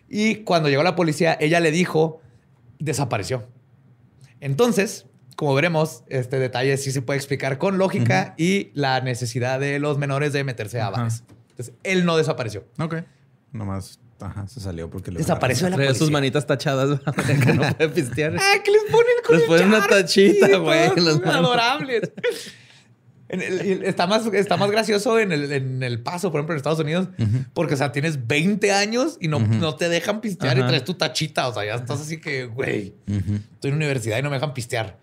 [0.08, 2.20] Y cuando llegó la policía, ella le dijo,
[2.78, 3.48] desapareció.
[4.40, 5.06] Entonces,
[5.36, 9.98] como veremos, este detalle sí se puede explicar con lógica y la necesidad de los
[9.98, 11.24] menores de meterse a bares.
[11.50, 12.64] Entonces, él no desapareció.
[12.78, 12.96] Ok.
[13.52, 16.12] Nomás, ajá, se salió porque le Desapareció de la Traía sus policía.
[16.12, 17.00] manitas tachadas
[17.44, 18.36] que no puede pistear.
[18.38, 20.86] Ah, que les ponen con Les el ponen una tachita, güey.
[21.24, 22.12] Adorables.
[23.30, 26.54] En el- y está, más, está más gracioso en el, en el paso, por ejemplo,
[26.54, 27.08] en Estados Unidos,
[27.52, 30.94] porque, o sea, tienes 20 años y no, no te dejan pistear y traes tu
[30.94, 31.46] tachita.
[31.48, 34.98] O sea, ya estás así que, güey, estoy en universidad y no me dejan pistear.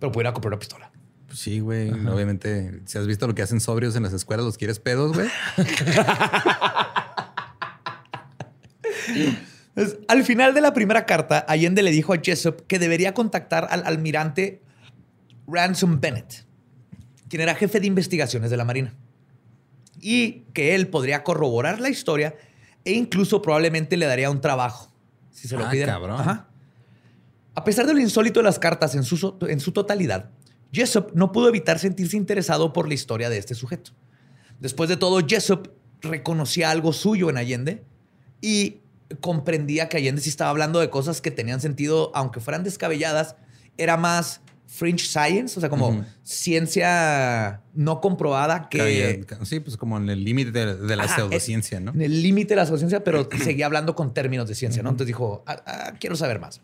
[0.00, 0.90] Pero puedo ir a comprar una pistola.
[1.26, 1.90] Pues sí, güey.
[1.90, 5.28] Obviamente, si has visto lo que hacen sobrios en las escuelas, los quieres pedos, güey.
[9.14, 13.66] Entonces, al final de la primera carta, Allende le dijo a Jessup que debería contactar
[13.70, 14.62] al almirante
[15.46, 16.46] Ransom Bennett,
[17.28, 18.94] quien era jefe de investigaciones de la Marina,
[20.00, 22.36] y que él podría corroborar la historia
[22.84, 24.94] e incluso probablemente le daría un trabajo
[25.30, 26.20] si se lo Ah, cabrón.
[26.20, 26.48] Ajá.
[27.54, 30.30] A pesar de lo insólito de las cartas en su, en su totalidad,
[30.72, 33.92] Jessup no pudo evitar sentirse interesado por la historia de este sujeto.
[34.60, 37.84] Después de todo, Jessup reconocía algo suyo en Allende
[38.40, 38.80] y
[39.20, 43.36] comprendía que Allende sí estaba hablando de cosas que tenían sentido, aunque fueran descabelladas,
[43.76, 49.24] era más fringe science, o sea, como ciencia no comprobada que...
[49.44, 51.92] Sí, pues como en el límite de, de la Ajá, pseudociencia, ¿no?
[51.92, 54.90] En el límite de la ciencia, pero seguía hablando con términos de ciencia, ¿no?
[54.90, 56.60] Entonces dijo, "Ah, ah, quiero saber más.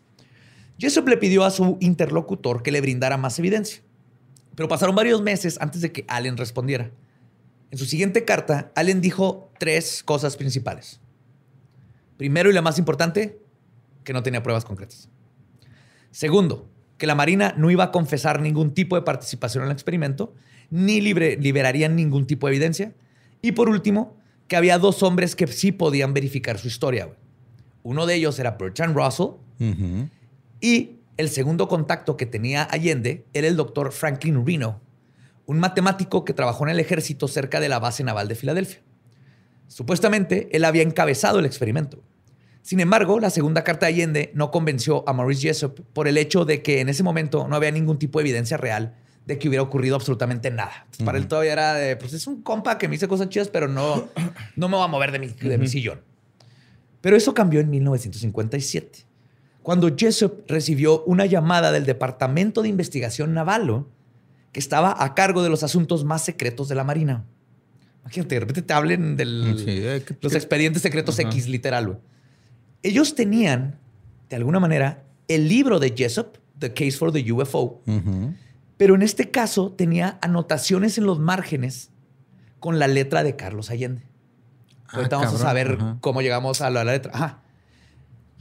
[0.77, 3.83] Jessup le pidió a su interlocutor que le brindara más evidencia.
[4.55, 6.91] Pero pasaron varios meses antes de que Allen respondiera.
[7.69, 10.99] En su siguiente carta, Allen dijo tres cosas principales.
[12.21, 13.41] Primero y la más importante,
[14.03, 15.09] que no tenía pruebas concretas.
[16.11, 20.35] Segundo, que la Marina no iba a confesar ningún tipo de participación en el experimento,
[20.69, 22.93] ni libre- liberarían ningún tipo de evidencia.
[23.41, 27.09] Y por último, que había dos hombres que sí podían verificar su historia.
[27.81, 29.37] Uno de ellos era Bertrand Russell
[30.59, 34.79] y el segundo contacto que tenía Allende era el doctor Franklin Reno,
[35.47, 38.81] un matemático que trabajó en el ejército cerca de la base naval de Filadelfia.
[39.67, 42.03] Supuestamente, él había encabezado el experimento.
[42.63, 46.45] Sin embargo, la segunda carta de Allende no convenció a Maurice Jessup por el hecho
[46.45, 48.95] de que en ese momento no había ningún tipo de evidencia real
[49.25, 50.71] de que hubiera ocurrido absolutamente nada.
[50.85, 53.49] Entonces, Para él todavía era de, pues es un compa que me dice cosas chidas,
[53.49, 54.09] pero no,
[54.55, 56.01] no me va a mover de mi, de mi sillón.
[57.01, 59.05] Pero eso cambió en 1957,
[59.63, 63.85] cuando Jessup recibió una llamada del Departamento de Investigación Naval,
[64.51, 67.25] que estaba a cargo de los asuntos más secretos de la Marina.
[68.01, 71.17] Imagínate, de repente te hablen de Sí, eh, ¿qué- los expedientes secretos.
[71.19, 71.99] X, literal.
[72.83, 73.79] Ellos tenían,
[74.29, 77.81] de alguna manera, el libro de Jessup, The Case for the UFO,
[78.77, 81.91] pero en este caso tenía anotaciones en los márgenes
[82.59, 84.03] con la letra de Carlos Allende.
[84.87, 87.11] Ah, Ahorita vamos a saber cómo llegamos a la, la letra.
[87.13, 87.41] Ajá.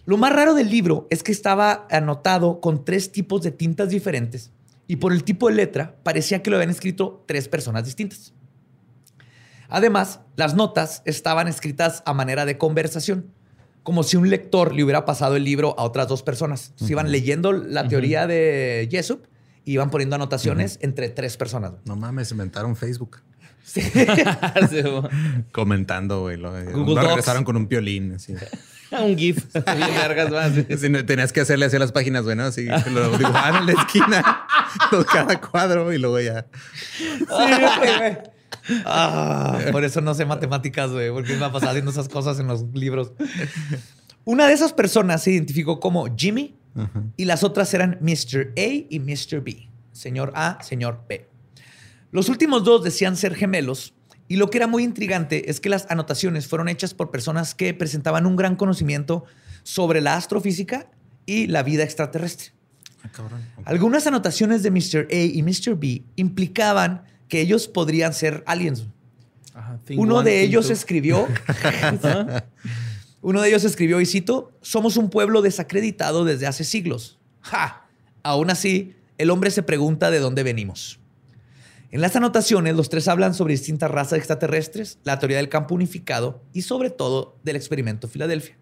[0.05, 4.51] Lo más raro del libro es que estaba anotado con tres tipos de tintas diferentes
[4.87, 8.35] y por el tipo de letra parecía que lo habían escrito tres personas distintas.
[9.69, 13.33] Además, las notas estaban escritas a manera de conversación,
[13.83, 16.69] como si un lector le hubiera pasado el libro a otras dos personas.
[16.71, 19.25] Entonces, iban leyendo la teoría de Jessup
[19.65, 21.73] y iban poniendo anotaciones entre tres personas.
[21.85, 23.19] No mames, inventaron Facebook.
[23.65, 23.83] Sí.
[24.71, 24.83] Sí.
[25.53, 26.37] Comentando, güey.
[26.37, 27.07] Lo, Google lo Docs.
[27.09, 28.15] regresaron con un piolín.
[28.15, 28.35] Así.
[28.91, 29.47] un GIF.
[29.55, 30.77] Bien sí.
[30.77, 32.45] Sí, no, tenías que hacerle así a las páginas, güey, ¿no?
[32.45, 34.47] Así lo dibujaban en la esquina,
[35.13, 36.47] cada cuadro y luego ya.
[38.85, 42.39] Ah, por eso no sé matemáticas, güey, porque me va a pasar haciendo esas cosas
[42.41, 43.13] en los libros.
[44.25, 46.57] Una de esas personas se identificó como Jimmy
[47.17, 48.53] y las otras eran Mr.
[48.57, 49.41] A y Mr.
[49.43, 49.69] B.
[49.93, 51.29] Señor A, señor B.
[52.13, 53.95] Los últimos dos decían ser gemelos
[54.29, 57.75] y lo que era muy intrigante es que las anotaciones fueron hechas por personas que
[57.75, 59.25] presentaban un gran conocimiento
[59.65, 60.89] sobre la astrofísica
[61.27, 62.53] y la vida extraterrestre.
[63.65, 65.09] Algunas anotaciones de Mr.
[65.11, 65.75] A y Mr.
[65.77, 68.85] B implicaban que ellos podrían ser aliens.
[69.55, 70.75] Ajá, Uno one, de ellos two.
[70.75, 71.27] escribió,
[73.23, 77.19] uno de ellos escribió, y cito, somos un pueblo desacreditado desde hace siglos.
[77.41, 77.87] ¡Ja!
[78.23, 80.99] Aún así, el hombre se pregunta de dónde venimos.
[81.91, 86.43] En las anotaciones, los tres hablan sobre distintas razas extraterrestres, la teoría del campo unificado
[86.53, 88.57] y sobre todo del experimento Filadelfia.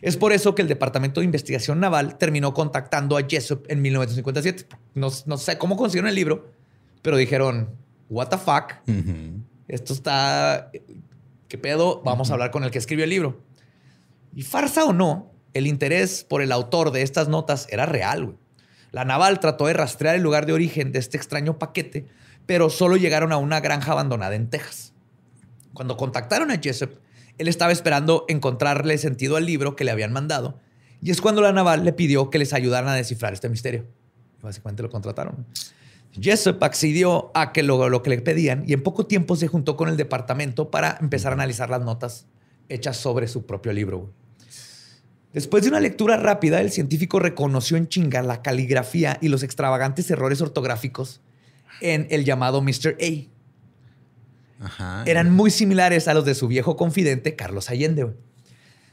[0.00, 4.66] Es por eso que el Departamento de Investigación Naval terminó contactando a Jessup en 1957.
[4.94, 6.50] No, no sé cómo consiguieron el libro,
[7.02, 7.70] pero dijeron,
[8.12, 8.74] what the fuck,
[9.68, 10.70] esto está.
[11.48, 12.02] ¿Qué pedo?
[12.04, 13.42] Vamos a hablar con el que escribió el libro.
[14.34, 18.24] Y farsa o no, el interés por el autor de estas notas era real.
[18.24, 18.36] güey.
[18.90, 22.06] La naval trató de rastrear el lugar de origen de este extraño paquete,
[22.46, 24.92] pero solo llegaron a una granja abandonada en Texas.
[25.72, 26.90] Cuando contactaron a Jessup,
[27.38, 30.60] él estaba esperando encontrarle sentido al libro que le habían mandado.
[31.00, 33.86] Y es cuando la naval le pidió que les ayudaran a descifrar este misterio.
[34.38, 35.46] Y básicamente lo contrataron.
[36.20, 39.76] Jessup accedió a que lo, lo que le pedían y en poco tiempo se juntó
[39.76, 42.26] con el departamento para empezar a analizar las notas
[42.68, 44.12] hechas sobre su propio libro.
[45.32, 50.10] Después de una lectura rápida, el científico reconoció en chinga la caligrafía y los extravagantes
[50.10, 51.22] errores ortográficos
[51.80, 52.98] en el llamado Mr.
[53.00, 54.66] A.
[54.66, 55.04] Ajá.
[55.06, 58.14] Eran muy similares a los de su viejo confidente, Carlos Allende.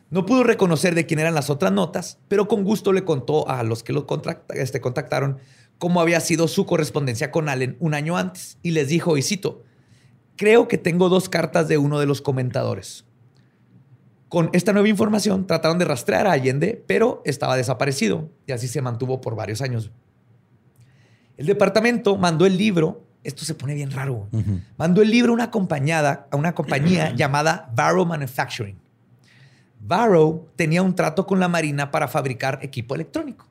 [0.10, 3.62] No pudo reconocer de quién eran las otras notas, pero con gusto le contó a
[3.64, 4.08] los que lo
[4.56, 5.38] este, contactaron
[5.80, 8.60] cómo había sido su correspondencia con Allen un año antes.
[8.62, 9.64] Y les dijo, y cito,
[10.36, 13.06] creo que tengo dos cartas de uno de los comentadores.
[14.28, 18.82] Con esta nueva información trataron de rastrear a Allende, pero estaba desaparecido y así se
[18.82, 19.90] mantuvo por varios años.
[21.36, 24.28] El departamento mandó el libro, esto se pone bien raro,
[24.78, 28.78] mandó el libro una, acompañada, a una compañía llamada Barrow Manufacturing.
[29.80, 33.49] Barrow tenía un trato con la Marina para fabricar equipo electrónico.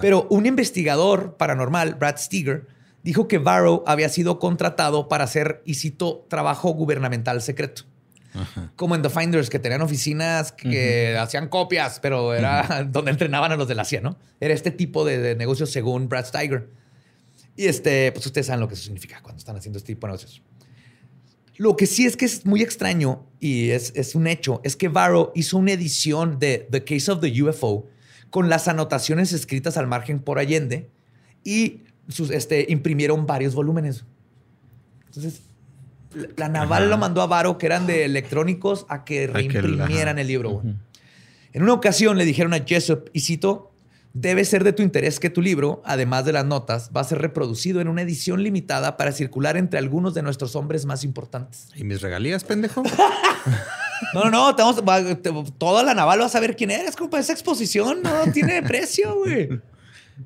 [0.00, 2.66] Pero un investigador paranormal, Brad Steger,
[3.02, 7.84] dijo que Barrow había sido contratado para hacer, y cito, trabajo gubernamental secreto.
[8.76, 13.56] Como en The Finders, que tenían oficinas que hacían copias, pero era donde entrenaban a
[13.56, 14.16] los de la CIA, ¿no?
[14.40, 16.70] Era este tipo de, de negocios según Brad Steiger.
[17.56, 20.12] Y este, pues ustedes saben lo que eso significa cuando están haciendo este tipo de
[20.12, 20.42] negocios.
[21.56, 24.88] Lo que sí es que es muy extraño y es, es un hecho, es que
[24.88, 27.86] Barrow hizo una edición de The Case of the UFO
[28.32, 30.90] con las anotaciones escritas al margen por Allende
[31.44, 34.04] y sus, este, imprimieron varios volúmenes.
[35.06, 35.42] Entonces,
[36.14, 40.20] la- la naval lo mandó a Barrow, que eran de electrónicos, a que reimprimieran ajá.
[40.22, 40.50] el libro.
[40.50, 40.74] güey.
[41.52, 43.70] En una ocasión le dijeron a Jessup, y cito,
[44.14, 47.18] debe ser de tu interés que tu libro, además de las notas, va a ser
[47.20, 51.68] reproducido en una edición limitada para circular entre algunos de nuestros hombres más importantes.
[51.76, 52.82] ¿Y mis regalías, pendejo?
[54.14, 56.96] No, no, no, te vamos- va- te- toda la naval va a saber quién eres,
[56.96, 57.18] compa.
[57.18, 59.48] Esa exposición no tiene precio, güey.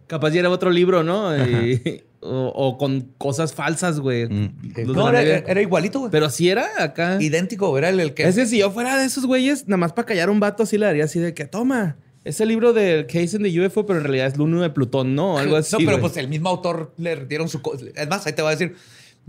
[0.06, 1.36] Capaz ya era otro libro, ¿no?
[1.36, 4.26] Y- o, o con cosas falsas, güey.
[4.26, 6.10] De No, era, era igualito, güey.
[6.10, 7.18] Pero sí era acá.
[7.20, 8.26] Idéntico, era el, el que...
[8.26, 10.76] Ese si yo fuera de esos güeyes, nada más para callar a un vato así
[10.76, 11.96] le daría así de que toma.
[12.24, 15.14] Es el libro del Case in the UFO, pero en realidad es Luno de Plutón,
[15.14, 15.38] ¿no?
[15.38, 15.76] Algo así.
[15.78, 17.60] no, pero pues el mismo autor le dieron su...
[17.94, 18.74] Es más, ahí te voy a decir.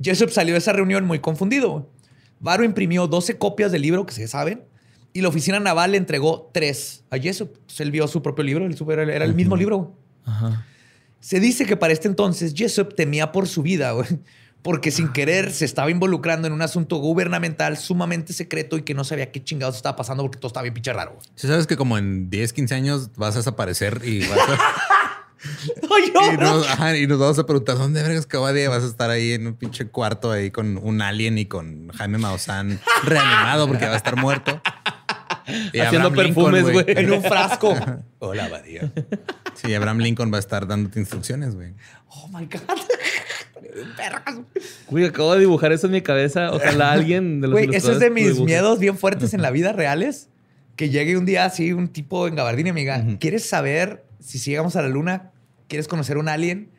[0.02, 1.92] Jessup salió de esa reunión muy confundido.
[2.40, 4.64] Varo imprimió 12 copias del libro, que se saben,
[5.14, 7.50] y la oficina naval le entregó tres a Jessup.
[7.54, 9.96] Entonces, él vio su propio libro, era, era el mismo libro.
[10.26, 10.66] Ajá.
[11.20, 14.08] Se dice que para este entonces Jessup temía por su vida, güey,
[14.62, 19.04] porque sin querer se estaba involucrando en un asunto gubernamental sumamente secreto y que no
[19.04, 21.18] sabía qué chingados estaba pasando porque todo estaba bien pinche raro.
[21.36, 24.58] Si sabes que como en 10, 15 años vas a desaparecer y vas a...
[25.84, 26.34] No, y, no.
[26.38, 28.70] nos, ajá, y nos vamos a preguntar, ¿dónde vergas Cabadia?
[28.70, 32.18] Vas a estar ahí en un pinche cuarto ahí con un alien y con Jaime
[32.18, 34.62] Maussan reanimado porque va a estar muerto.
[35.72, 36.86] Y Haciendo Abraham perfumes, güey.
[36.88, 37.74] En un frasco.
[38.20, 38.92] Hola, Abadía.
[39.54, 41.74] Sí, Abraham Lincoln va a estar dándote instrucciones, güey.
[42.10, 42.62] Oh my God.
[43.96, 44.40] Perras.
[44.90, 46.52] Güey, acabo de dibujar eso en mi cabeza.
[46.52, 49.72] Ojalá alguien de los Güey, eso es de mis miedos bien fuertes en la vida
[49.72, 50.28] reales.
[50.76, 54.50] Que llegue un día así un tipo en gabardina y me diga, ¿quieres saber si
[54.52, 55.32] llegamos a la luna?
[55.68, 56.70] ¿Quieres conocer un alien?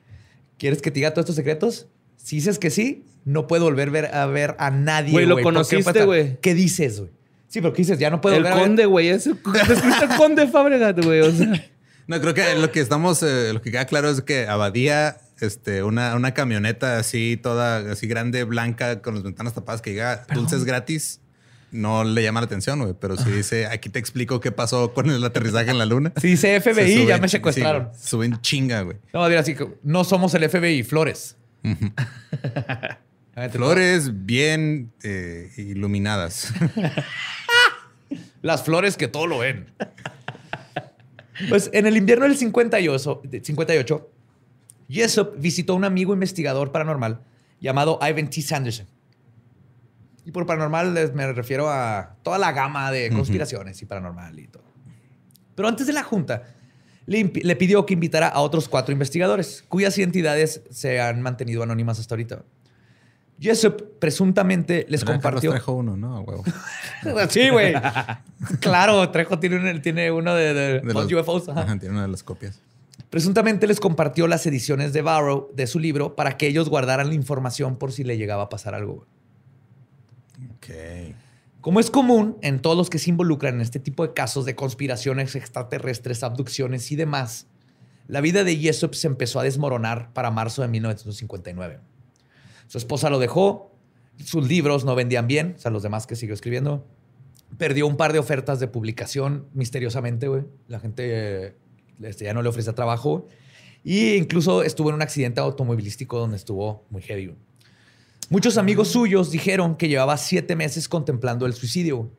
[0.59, 1.89] ¿Quieres que te diga todos estos secretos?
[2.17, 5.13] Si dices que sí, no puedo volver ver- a ver a nadie.
[5.13, 5.45] Güey, lo ¿Por qué?
[5.45, 6.39] conociste, güey.
[6.41, 7.13] ¿Qué dices, güey?
[7.49, 7.99] Sí, pero ¿qué dices?
[7.99, 9.09] Ya no puedo El volver a ver- conde, güey.
[9.09, 9.39] Es el,
[10.19, 11.21] conde Fabregat, güey.
[11.21, 11.65] O sea,
[12.07, 15.83] No, creo que lo que estamos, eh, lo que queda claro es que Abadía, este,
[15.83, 20.65] una, una camioneta así, toda así grande, blanca, con las ventanas tapadas, que llega dulces
[20.65, 21.21] gratis,
[21.71, 22.95] no le llama la atención, güey.
[22.99, 26.13] Pero si dice, aquí te explico qué pasó con el aterrizaje en la luna.
[26.21, 27.85] Si dice se FBI, ya suben- me sí, secuestraron.
[27.89, 28.97] güey, suben chinga, güey.
[29.13, 31.37] no, a decir así, no somos el FBI, Flores.
[33.53, 36.53] Flores bien eh, iluminadas.
[38.43, 39.67] Las flores que todo lo ven.
[41.49, 44.11] Pues en el invierno del 58, de 58
[44.89, 47.21] Jessup visitó a un amigo investigador paranormal
[47.61, 48.41] llamado Ivan T.
[48.43, 48.87] Sanderson.
[50.29, 54.63] Y por paranormal me refiero a toda la gama de conspiraciones y paranormal y todo.
[55.55, 56.43] Pero antes de la junta,
[57.07, 61.99] le, le pidió que invitara a otros cuatro investigadores, cuyas identidades se han mantenido anónimas
[61.99, 62.43] hasta ahorita.
[63.41, 65.51] Jessup presuntamente les Pero compartió...
[65.53, 66.21] trajo uno, ¿no?
[66.21, 66.45] Huevo.
[67.31, 67.73] Sí, güey.
[68.61, 71.49] claro, Trejo tiene, un- tiene uno de, de, De los los- UFOs.
[71.49, 71.63] ajá.
[71.63, 72.61] Ajá, tiene una de las copias.
[73.09, 77.15] Presuntamente les compartió las ediciones de Barrow de su libro para que ellos guardaran la
[77.15, 79.07] información por si le llegaba a pasar algo.
[81.61, 84.55] Como es común en todos los que se involucran en este tipo de casos de
[84.55, 87.47] conspiraciones extraterrestres, abducciones y demás,
[88.07, 91.81] la vida de Jessup se empezó a desmoronar para marzo de 1959.
[92.67, 93.75] Su esposa lo dejó,
[94.25, 96.87] sus libros no vendían bien, o sea, los demás que siguió escribiendo.
[97.57, 100.45] Perdió un par de ofertas de publicación misteriosamente, güey.
[100.69, 101.57] La gente eh,
[102.03, 103.27] este, ya no le ofrecía trabajo.
[103.85, 107.35] Y incluso estuvo en un accidente automovilístico donde estuvo muy heavy.
[108.31, 112.11] Muchos amigos suyos dijeron que llevaba siete meses contemplando el suicidio.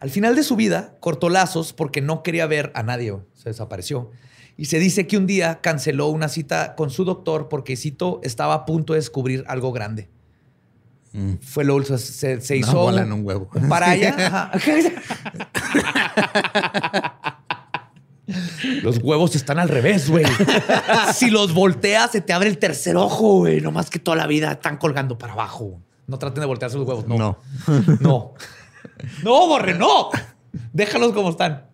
[0.00, 3.14] Al final de su vida, cortó lazos porque no quería ver a nadie.
[3.34, 4.10] Se desapareció.
[4.56, 8.54] Y se dice que un día canceló una cita con su doctor porque, cito, estaba
[8.54, 10.08] a punto de descubrir algo grande.
[11.12, 11.34] Mm.
[11.40, 13.48] Fue lo se, se- hizo en un huevo.
[13.68, 14.50] para allá.
[18.82, 20.24] Los huevos están al revés, güey.
[21.14, 23.60] si los volteas, se te abre el tercer ojo, güey.
[23.60, 25.80] No más que toda la vida están colgando para abajo.
[26.06, 27.06] No traten de voltearse los huevos.
[27.06, 27.16] No.
[27.18, 27.38] No.
[28.00, 28.34] No.
[29.22, 30.08] No, Borre, no.
[30.72, 31.64] Déjalos como están.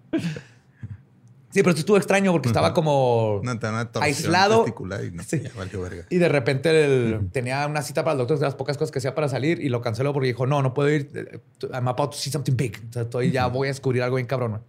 [1.51, 4.65] Sí, pero esto estuvo extraño porque estaba como una torsión aislado.
[4.67, 5.41] y no, Sí.
[5.79, 6.05] verga.
[6.11, 8.99] Y de repente el- tenía una cita para el doctor de las pocas cosas que
[8.99, 11.11] hacía para salir y lo canceló porque dijo, no, no puedo ir.
[11.15, 11.39] eh,
[11.73, 12.83] I'm about to see something big.
[12.91, 14.61] O sea, estoy, ya voy a descubrir algo bien cabrón.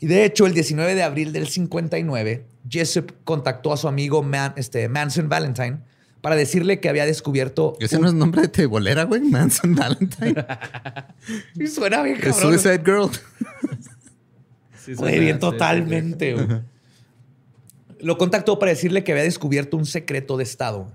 [0.00, 4.52] Y de hecho, el 19 de abril del 59, Jessup contactó a su amigo Man-
[4.56, 5.78] este, Manson Valentine
[6.20, 7.76] para decirle que había descubierto...
[7.80, 9.20] Ese no es nombre de tebolera, güey.
[9.22, 10.34] Manson Valentine.
[11.54, 12.40] Y Suena bien cabrón.
[12.58, 13.10] Suicide Girl.
[14.84, 16.34] Sí, Güey, bien totalmente.
[16.34, 16.46] güey.
[18.00, 20.92] Lo contactó para decirle que había descubierto un secreto de Estado.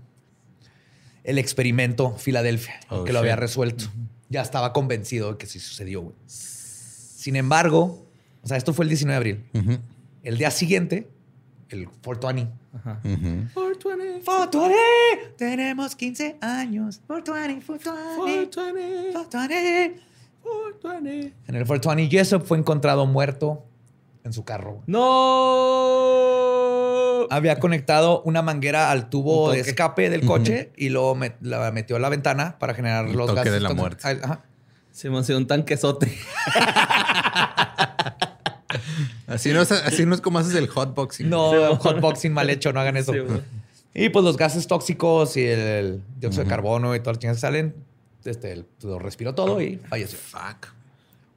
[1.23, 3.85] El experimento Filadelfia, Oh, que lo había resuelto.
[4.29, 6.01] Ya estaba convencido de que sí sucedió.
[6.01, 6.15] güey.
[6.27, 8.08] Sin embargo,
[8.43, 9.45] o sea, esto fue el 19 de abril.
[9.53, 9.79] Ujú,
[10.23, 11.09] El día siguiente,
[11.69, 12.51] el 420.
[12.75, 12.99] Ajá.
[13.03, 13.47] ujú.
[13.53, 17.01] 420, 420, tenemos 15 años.
[17.07, 20.01] 420, 420, 420, 420.
[20.43, 21.33] 420.
[21.47, 23.65] En el 420, Jessup fue encontrado muerto
[24.23, 24.81] en su carro.
[24.87, 26.07] ¡No!
[27.31, 31.95] había conectado una manguera al tubo de escape del coche y luego met- la metió
[31.97, 33.53] a la ventana para generar El los toque gases.
[33.53, 34.07] de la muerte.
[34.23, 34.41] Ajá.
[34.91, 36.11] Se me un tanquesote.
[39.39, 41.29] Así no, es, así no es como haces el hotboxing.
[41.29, 43.13] No, hotboxing mal hecho, no hagan eso.
[43.13, 43.19] Sí,
[43.93, 47.37] y pues los gases tóxicos y el, el dióxido de carbono y todas las chingas
[47.37, 47.75] que salen,
[48.25, 50.17] este, el- lo respiró todo y falleció.
[50.19, 50.67] Fuck.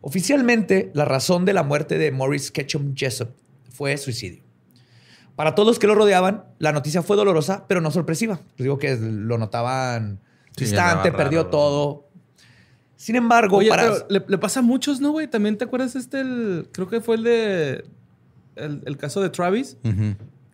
[0.01, 3.29] Oficialmente, la razón de la muerte de Morris Ketchum Jessup
[3.71, 4.43] fue suicidio.
[5.37, 8.41] Para todos los que lo rodeaban, la noticia fue dolorosa, pero no sorpresiva.
[8.57, 10.19] Les digo que lo notaban
[10.57, 11.51] Sí, distante, perdió raro.
[11.51, 12.09] todo.
[13.03, 13.83] Sin embargo, Oye, para...
[13.83, 15.27] pero le, le pasa a muchos, ¿no, güey?
[15.27, 17.85] También te acuerdas este, el, creo que fue el de,
[18.55, 19.77] el, el caso de Travis,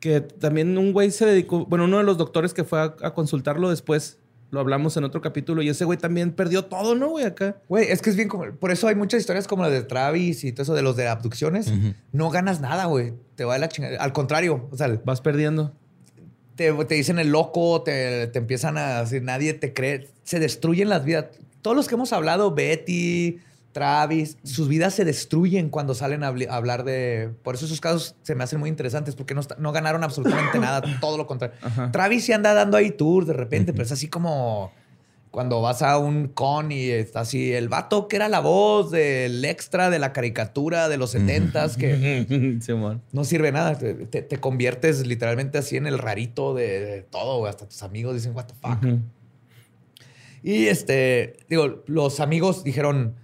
[0.01, 3.13] que también un güey se dedicó, bueno, uno de los doctores que fue a, a
[3.13, 4.17] consultarlo después,
[4.51, 7.27] lo hablamos en otro capítulo, y ese güey también perdió todo, ¿no, güey?
[7.27, 7.59] Acá.
[7.69, 8.51] Güey, es que es bien como...
[8.53, 11.07] Por eso hay muchas historias como la de Travis y todo eso de los de
[11.07, 11.71] abducciones.
[12.13, 13.13] No ganas nada, güey.
[13.35, 13.99] Te va de la chingada.
[14.03, 15.75] Al contrario, o sea, Vas perdiendo.
[16.55, 20.09] te, te dicen el loco, te, te empiezan a decir, nadie te cree.
[20.25, 21.27] Se destruyen las vidas.
[21.63, 23.39] Todos los que hemos hablado, Betty,
[23.73, 27.31] Travis, sus vidas se destruyen cuando salen a, habl- a hablar de...
[27.43, 31.17] Por eso esos casos se me hacen muy interesantes porque no, ganaron absolutamente nada, todo
[31.17, 31.57] lo contrario.
[31.63, 31.93] Ajá.
[31.93, 34.73] Travis sí anda dando ahí tour de repente, pero es así como
[35.31, 39.45] cuando vas a un con y está así el vato que era la voz del
[39.45, 42.27] extra de la caricatura de los setentas que
[43.13, 43.77] no sirve nada.
[43.77, 47.45] Te, te- te conviertes literalmente así en el rarito de, de todo.
[47.47, 48.83] Hasta tus amigos dicen, what the fuck.
[50.43, 53.17] Y este, digo, los amigos dijeron,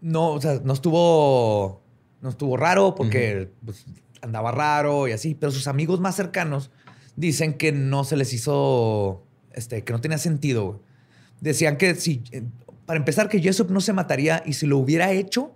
[0.00, 1.82] no, o sea, no estuvo,
[2.20, 3.86] no estuvo raro porque pues,
[4.22, 6.70] andaba raro y así, pero sus amigos más cercanos
[7.16, 10.82] dicen que no se les hizo, este, que no tenía sentido.
[11.40, 12.44] Decían que si, eh,
[12.84, 15.54] para empezar, que Jessup no se mataría y si lo hubiera hecho,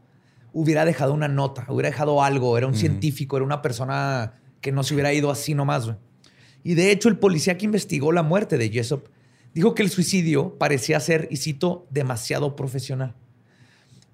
[0.53, 4.83] hubiera dejado una nota, hubiera dejado algo, era un científico, era una persona que no
[4.83, 5.93] se hubiera ido así nomás.
[6.65, 9.09] Y de hecho, el policía que investigó la muerte de Jessup
[9.55, 13.15] dijo que el suicidio parecía ser, y cito, demasiado profesional.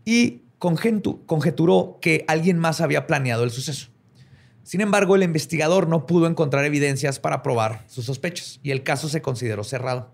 [0.05, 3.89] Y conjeturó que alguien más había planeado el suceso.
[4.63, 9.09] Sin embargo, el investigador no pudo encontrar evidencias para probar sus sospechas y el caso
[9.09, 10.13] se consideró cerrado.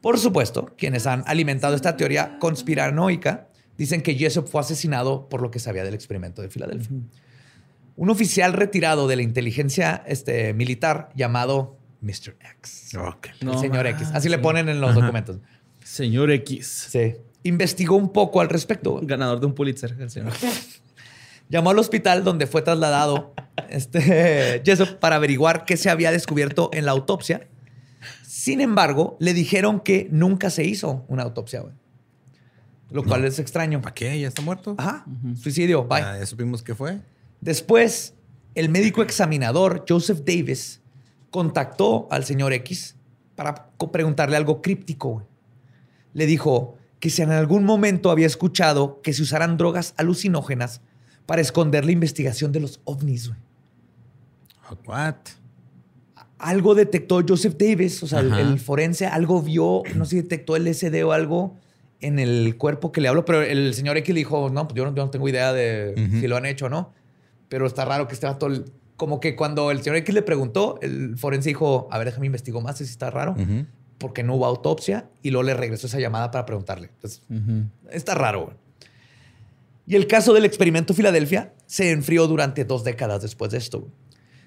[0.00, 3.48] Por supuesto, quienes han alimentado esta teoría conspiranoica
[3.78, 6.96] dicen que Jessup fue asesinado por lo que sabía del experimento de Filadelfia.
[7.96, 12.36] Un oficial retirado de la inteligencia este, militar llamado Mr.
[12.58, 12.94] X.
[12.96, 13.28] Ok.
[13.40, 14.08] el No señor X.
[14.12, 15.38] Así le ponen en los documentos.
[15.82, 16.88] Señor X.
[16.90, 17.16] Sí.
[17.42, 19.00] Investigó un poco al respecto.
[19.02, 20.32] Ganador de un Pulitzer, el señor.
[21.48, 23.34] Llamó al hospital donde fue trasladado
[23.68, 27.48] este, Jessup para averiguar qué se había descubierto en la autopsia.
[28.22, 31.74] Sin embargo, le dijeron que nunca se hizo una autopsia, güey.
[32.90, 33.80] Lo cual es extraño.
[33.80, 34.20] ¿Para qué?
[34.20, 34.74] ¿Ya está muerto?
[34.78, 35.04] Ajá.
[35.40, 35.84] Suicidio.
[35.84, 36.02] Bye.
[36.02, 37.00] Ah, ya supimos qué fue.
[37.40, 38.14] Después,
[38.54, 40.80] el médico examinador Joseph Davis
[41.34, 42.94] contactó al señor X
[43.34, 45.26] para preguntarle algo críptico.
[46.12, 50.80] Le dijo que si en algún momento había escuchado que se usaran drogas alucinógenas
[51.26, 53.32] para esconder la investigación de los ovnis.
[54.70, 55.16] Oh, What?
[56.38, 60.72] Algo detectó Joseph Davis, o sea, el, forense, algo vio, no sé si detectó el
[60.72, 61.56] SD o algo
[62.00, 64.84] en el cuerpo que le habló, pero el señor X le dijo, no, pues yo
[64.84, 66.92] no, yo no tengo idea de si lo han hecho o no.
[67.48, 68.66] Pero está raro que este vato, el-
[68.96, 72.62] como que cuando el señor X le preguntó, el forense dijo, a ver, déjame investigar
[72.62, 73.34] más si está raro,
[73.98, 76.90] porque no hubo autopsia, y luego le regresó esa llamada para preguntarle.
[76.94, 77.22] Entonces,
[77.90, 78.54] está raro.
[79.86, 83.88] Y el caso del experimento Filadelfia se enfrió durante dos décadas después de esto.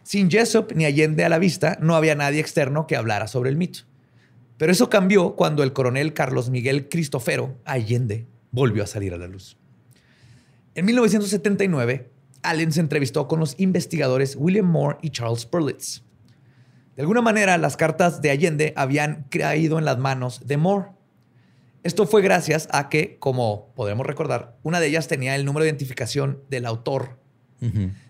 [0.03, 3.57] Sin Jessup ni Allende a la vista, no había nadie externo que hablara sobre el
[3.57, 3.81] mito.
[4.57, 9.27] Pero eso cambió cuando el coronel Carlos Miguel Cristofero Allende volvió a salir a la
[9.27, 9.57] luz.
[10.73, 12.09] En 1979,
[12.43, 16.01] Allen se entrevistó con los investigadores William Moore y Charles Perlitz.
[16.95, 20.87] De alguna manera, las cartas de Allende habían caído en las manos de Moore.
[21.83, 25.69] Esto fue gracias a que, como podremos recordar, una de ellas tenía el número de
[25.69, 27.17] identificación del autor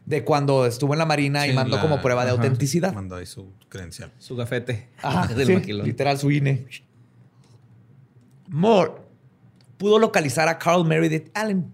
[0.06, 2.94] de cuando estuvo en la Marina y mandó la- como prueba de autenticidad.
[2.94, 4.12] Mandó ahí su credencial.
[4.20, 4.90] Su gafete.
[5.02, 6.66] Ajá, del sí, literal, su INE.
[8.50, 8.92] Moore
[9.78, 11.72] pudo localizar a Carl Meredith Allen.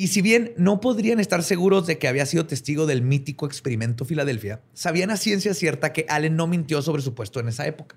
[0.00, 4.06] Y si bien no podrían estar seguros de que había sido testigo del mítico experimento
[4.06, 7.96] Filadelfia, sabían a ciencia cierta que Allen no mintió sobre su puesto en esa época.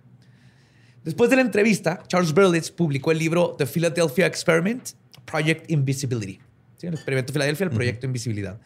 [1.05, 4.89] Después de la entrevista, Charles Berlitz publicó el libro The Philadelphia Experiment,
[5.23, 6.41] Project Invisibility.
[6.75, 8.59] Sí, el experimento Filadelfia, el proyecto Invisibilidad,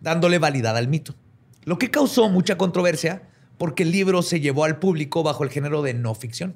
[0.00, 1.16] dándole validad al mito.
[1.64, 3.22] Lo que causó mucha controversia
[3.58, 6.54] porque el libro se llevó al público bajo el género de no ficción,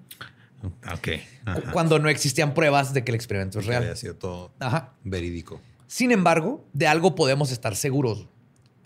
[0.94, 1.08] Ok.
[1.46, 1.72] Ajá.
[1.72, 3.96] cuando no existían pruebas de que el experimento es Que había real.
[3.96, 4.92] sido todo Ajá.
[5.02, 5.60] verídico.
[5.92, 8.26] Sin embargo, de algo podemos estar seguros.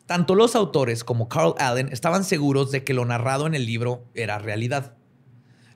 [0.07, 4.04] Tanto los autores como Carl Allen estaban seguros de que lo narrado en el libro
[4.14, 4.96] era realidad.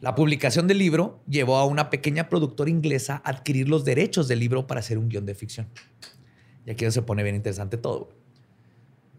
[0.00, 4.40] La publicación del libro llevó a una pequeña productora inglesa a adquirir los derechos del
[4.40, 5.68] libro para hacer un guion de ficción.
[6.66, 8.08] Y aquí se pone bien interesante todo.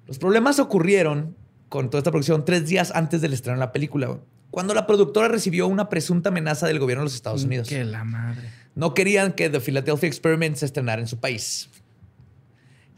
[0.06, 1.38] Los problemas ocurrieron
[1.70, 5.30] con toda esta producción tres días antes del estreno de la película, cuando la productora
[5.30, 7.70] recibió una presunta amenaza del gobierno de los Estados Unidos.
[7.70, 8.50] Que la madre.
[8.76, 11.70] No querían que The Philadelphia Experiment se estrenara en su país.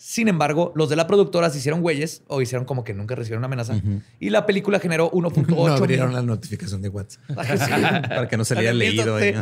[0.06, 3.40] Sin embargo, los de la productora se hicieron güeyes o hicieron como que nunca recibieron
[3.40, 3.82] una amenaza.
[4.20, 7.22] Y la película generó 1.8 No abrieron mil- la notificación de WhatsApp.
[7.30, 7.72] Sí.
[8.10, 9.16] Para que no se le haya leído.
[9.16, 9.34] ahí.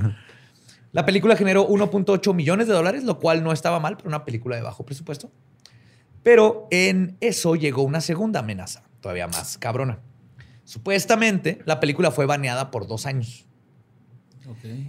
[0.92, 4.56] La película generó 1.8 millones de dólares, lo cual no estaba mal para una película
[4.56, 5.32] de bajo presupuesto.
[6.22, 9.98] Pero en eso llegó una segunda amenaza, todavía más cabrona.
[10.64, 13.48] Supuestamente, la película fue baneada por dos años.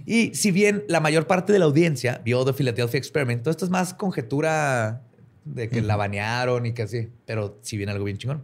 [0.05, 3.65] Y si bien la mayor parte de la audiencia vio The Philadelphia Experiment, todo esto
[3.65, 5.01] es más conjetura
[5.45, 8.43] de que la banearon y que así, pero si bien algo bien chingón.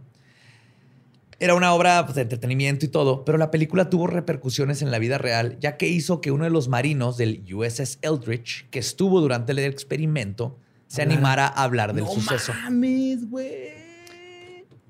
[1.38, 4.98] Era una obra pues, de entretenimiento y todo, pero la película tuvo repercusiones en la
[4.98, 9.20] vida real, ya que hizo que uno de los marinos del USS Eldridge, que estuvo
[9.20, 12.52] durante el experimento, se animara a hablar del suceso.
[12.52, 13.80] mames, güey.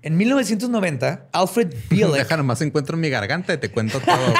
[0.03, 4.17] En 1990, Alfred Bielek Deja nomás encuentro en mi garganta y te cuento todo.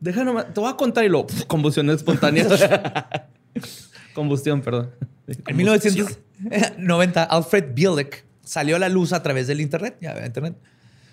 [0.00, 0.52] Deja nomás.
[0.52, 1.26] Te voy a contar y lo.
[1.26, 1.46] pf,
[4.16, 4.60] combustión espontánea.
[4.60, 4.90] Combustión, perdón.
[5.46, 10.56] En 1990, Alfred Bielek salió a la luz a través del Internet, ya Internet,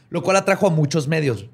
[0.10, 1.50] lo cual atrajo a muchos medios.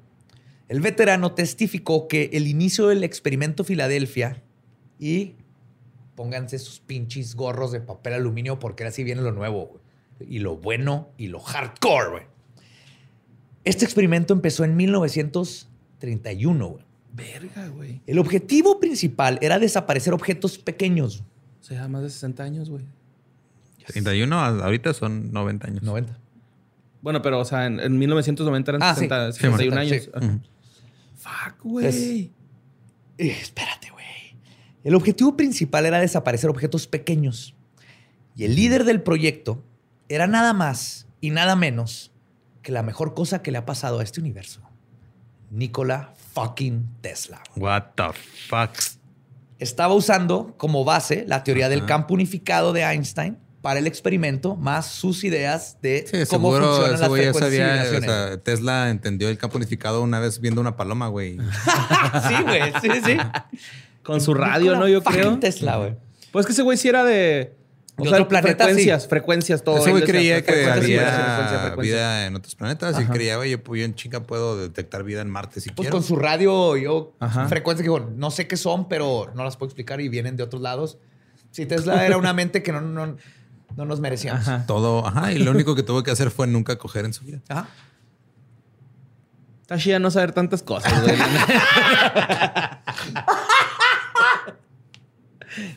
[0.68, 4.42] El veterano testificó que el inicio del experimento Filadelfia
[4.98, 5.34] y
[6.14, 9.80] pónganse sus pinches gorros de papel aluminio porque así viene lo nuevo
[10.20, 12.10] y lo bueno y lo hardcore.
[12.10, 12.22] güey.
[13.64, 16.68] Este experimento empezó en 1931.
[16.68, 16.84] güey.
[17.12, 18.00] Verga, güey.
[18.06, 21.24] El objetivo principal era desaparecer objetos pequeños.
[21.60, 22.84] O sea, más de 60 años, güey.
[23.86, 25.82] 31, a- ahorita son 90 años.
[25.82, 26.16] 90.
[27.02, 29.00] Bueno, pero, o sea, en, en 1990 eran Ah, sí.
[29.00, 30.10] 60, Sí, 61 bueno, años.
[31.16, 31.86] Fuck, güey.
[31.86, 31.96] Es-
[33.18, 34.04] Eh, espérate, güey.
[34.84, 37.54] El objetivo principal era desaparecer objetos pequeños.
[38.36, 39.62] Y el líder del proyecto
[40.08, 42.12] era nada más y nada menos
[42.62, 44.60] que la mejor cosa que le ha pasado a este universo.
[45.50, 47.42] Nikola fucking Tesla.
[47.56, 48.04] What the
[48.48, 48.70] fuck.
[49.60, 51.86] Estaba usando como base la teoría del Ajá.
[51.88, 57.00] campo unificado de Einstein para el experimento, más sus ideas de Sí, cómo seguro funcionan
[57.00, 57.98] las frecuencias y sabía.
[57.98, 61.36] O sea, Tesla entendió el campo unificado una vez viendo una paloma, güey.
[62.28, 63.16] sí, güey, sí, sí.
[64.02, 64.88] Con su radio, ¿no?
[64.88, 65.38] Yo creo.
[65.38, 65.94] Tesla, güey.
[66.32, 67.54] Pues que ese güey sí era de.
[68.00, 69.08] O sea, otro planeta, frecuencias, sí.
[69.08, 69.78] frecuencias, todo.
[69.78, 71.94] Ese güey creía que había frecuencia, frecuencia.
[71.96, 73.12] vida en otros planetas y Ajá.
[73.12, 75.92] creía, güey, yo, yo en chinga puedo detectar vida en Marte si Pues quiero.
[75.96, 77.14] con su radio, yo,
[77.48, 80.42] frecuencias que digo, no sé qué son, pero no las puedo explicar y vienen de
[80.42, 80.98] otros lados.
[81.50, 83.16] Si Tesla era una mente que no, no,
[83.76, 84.42] no nos merecíamos.
[84.46, 84.64] Ajá.
[84.66, 87.40] Todo, ajá, y lo único que tuvo que hacer fue nunca coger en su vida.
[87.48, 87.68] Ajá.
[89.62, 91.14] Está chida no saber tantas cosas, güey.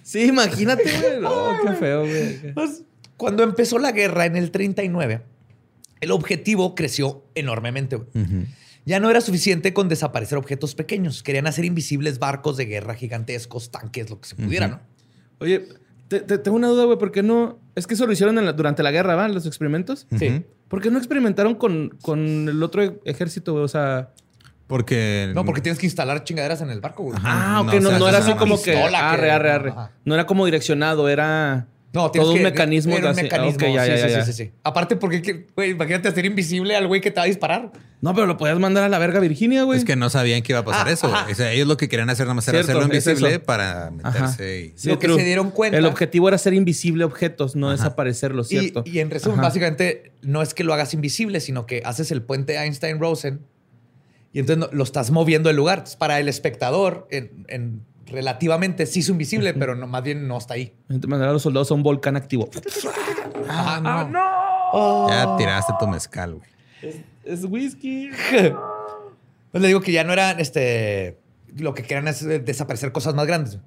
[0.01, 1.21] sí, imagínate, güey.
[1.21, 2.53] No, qué feo, güey.
[2.53, 2.84] Pues,
[3.17, 5.21] cuando empezó la guerra en el 39,
[6.01, 7.95] el objetivo creció enormemente.
[7.97, 8.09] güey.
[8.86, 11.24] Ya no era suficiente con desaparecer objetos pequeños.
[11.24, 14.80] Querían hacer invisibles barcos de guerra gigantescos, tanques, lo que se pudiera, ¿no?
[15.39, 15.67] Oye,
[16.09, 16.97] te, te- tengo una duda, güey.
[16.97, 17.59] ¿Por qué no?
[17.76, 19.30] Es que eso lo hicieron en la- durante la guerra, ¿va?
[19.30, 20.05] Los experimentos.
[20.19, 20.43] Sí.
[20.67, 23.63] ¿Por qué no experimentaron con, con el otro ejército, güey?
[23.63, 24.11] O sea.
[24.68, 25.32] Porque.
[25.36, 27.18] No, porque tienes que instalar chingaderas en el barco, güey.
[27.18, 27.57] Ajá.
[27.57, 28.78] Ah, ok, no, no, o sea, no era así como que.
[28.78, 29.70] Arre, arre, arre.
[29.72, 29.91] Ajá.
[30.05, 31.68] No era como direccionado, era.
[31.91, 33.68] No, tienes Todo un que- mecanismo era un de así- mecanismo.
[33.76, 34.26] ya, sí, ya, sí, ya.
[34.26, 34.51] sí, sí, sí.
[34.64, 37.72] Aparte, porque, güey, imagínate hacer invisible al güey que te va a disparar.
[38.01, 39.78] No, pero lo podías mandar a la verga Virginia, güey.
[39.78, 41.05] Es que no sabían que iba a pasar Ah, eso.
[41.14, 41.28] ajá.
[41.32, 43.91] O sea, ellos lo que querían hacer nada más era Cierto, hacerlo invisible para Ajá.
[43.91, 44.74] meterse y...
[44.76, 45.18] Sí, Lo que true.
[45.20, 48.84] se dieron cuenta- El objetivo era ser invisible objetos, no desaparecerlos, Y, ¿cierto?
[48.88, 49.49] y en resumen, Ajá.
[49.49, 53.41] básicamente, no es que lo hagas invisible, sino que haces el puente Einstein-Rosen
[54.34, 55.77] y entonces lo estás moviendo el lugar.
[55.79, 60.38] Entonces, para el espectador, en, en- relativamente sí es invisible, pero no, más bien no
[60.38, 60.75] está ahí.
[60.88, 62.49] Te mandar a los soldados a un volcán activo.
[63.47, 64.19] Ah, no.
[64.75, 65.07] Oh.
[65.09, 67.03] Ya tiraste tu mezcal, güey.
[67.23, 68.09] Es whisky.
[69.51, 71.19] Pues le digo que ya no eran este,
[71.57, 73.59] lo que querían es eh, desaparecer cosas más grandes.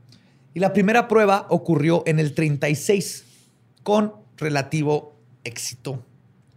[0.53, 3.25] Y la primera prueba ocurrió en el 36
[3.85, 5.14] con relativo
[5.45, 6.03] éxito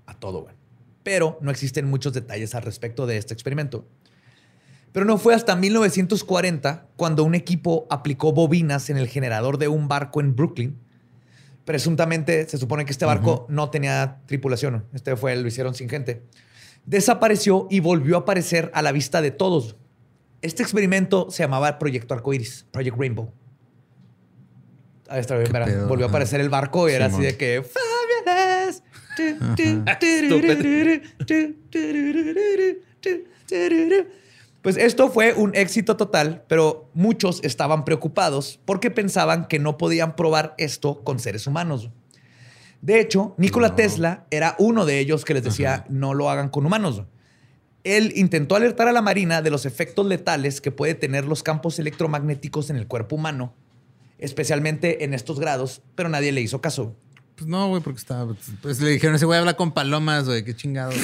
[0.07, 0.41] a todo.
[0.41, 0.55] güey.
[1.03, 3.85] Pero no existen muchos detalles al respecto de este experimento.
[4.91, 9.87] Pero no fue hasta 1940 cuando un equipo aplicó bobinas en el generador de un
[9.87, 10.79] barco en Brooklyn.
[11.65, 14.85] Presuntamente se supone que este barco no tenía tripulación.
[14.93, 16.23] Este fue, lo hicieron sin gente.
[16.85, 19.75] Desapareció y volvió a aparecer a la vista de todos.
[20.41, 23.31] Este experimento se llamaba Proyecto Arcoiris, Project Rainbow.
[25.09, 25.65] Ahí está bien, verá.
[25.65, 25.87] pedo?
[25.87, 28.83] Volvió a aparecer el barco y era así de que Fabulous.
[34.61, 40.15] Pues esto fue un éxito total, pero muchos estaban preocupados porque pensaban que no podían
[40.15, 41.89] probar esto con seres humanos.
[42.81, 46.65] De hecho, Nikola Tesla era uno de ellos que les decía no lo hagan con
[46.65, 47.03] humanos.
[47.85, 51.79] Él intentó alertar a la Marina de los efectos letales que puede tener los campos
[51.79, 53.53] electromagnéticos en el cuerpo humano,
[54.17, 56.95] especialmente en estos grados, pero nadie le hizo caso.
[57.35, 58.35] Pues no, güey, porque estaba...
[58.61, 60.43] Pues le dijeron, ese güey habla con palomas, güey.
[60.43, 60.91] Qué chingado.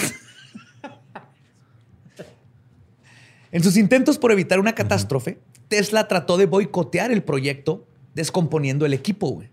[3.55, 5.39] En sus intentos por evitar una catástrofe,
[5.69, 9.29] Tesla trató de boicotear el proyecto descomponiendo el equipo.
[9.29, 9.47] güey.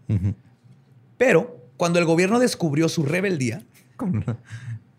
[1.18, 3.62] Pero cuando el gobierno descubrió su rebeldía,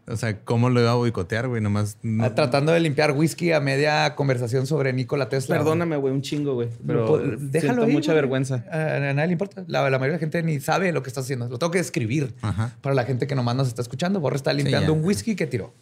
[0.06, 1.62] O sea, ¿cómo lo iba a boicotear, güey?
[1.62, 1.98] Nomás...
[2.02, 5.56] no- ah, tratando de limpiar whisky a media conversación sobre Nikola Tesla.
[5.58, 6.68] Perdóname, güey, un chingo, güey.
[6.86, 8.22] Pero Pues, déjalo ahí, mucha güey.
[8.22, 8.66] vergüenza.
[8.70, 9.64] A, a nadie le importa.
[9.68, 11.48] La, la mayoría de la gente ni sabe lo que estás haciendo.
[11.48, 12.76] Lo tengo que describir Ajá.
[12.82, 14.20] para la gente que nomás nos está escuchando.
[14.20, 15.74] Borre está limpiando un whisky que tiró.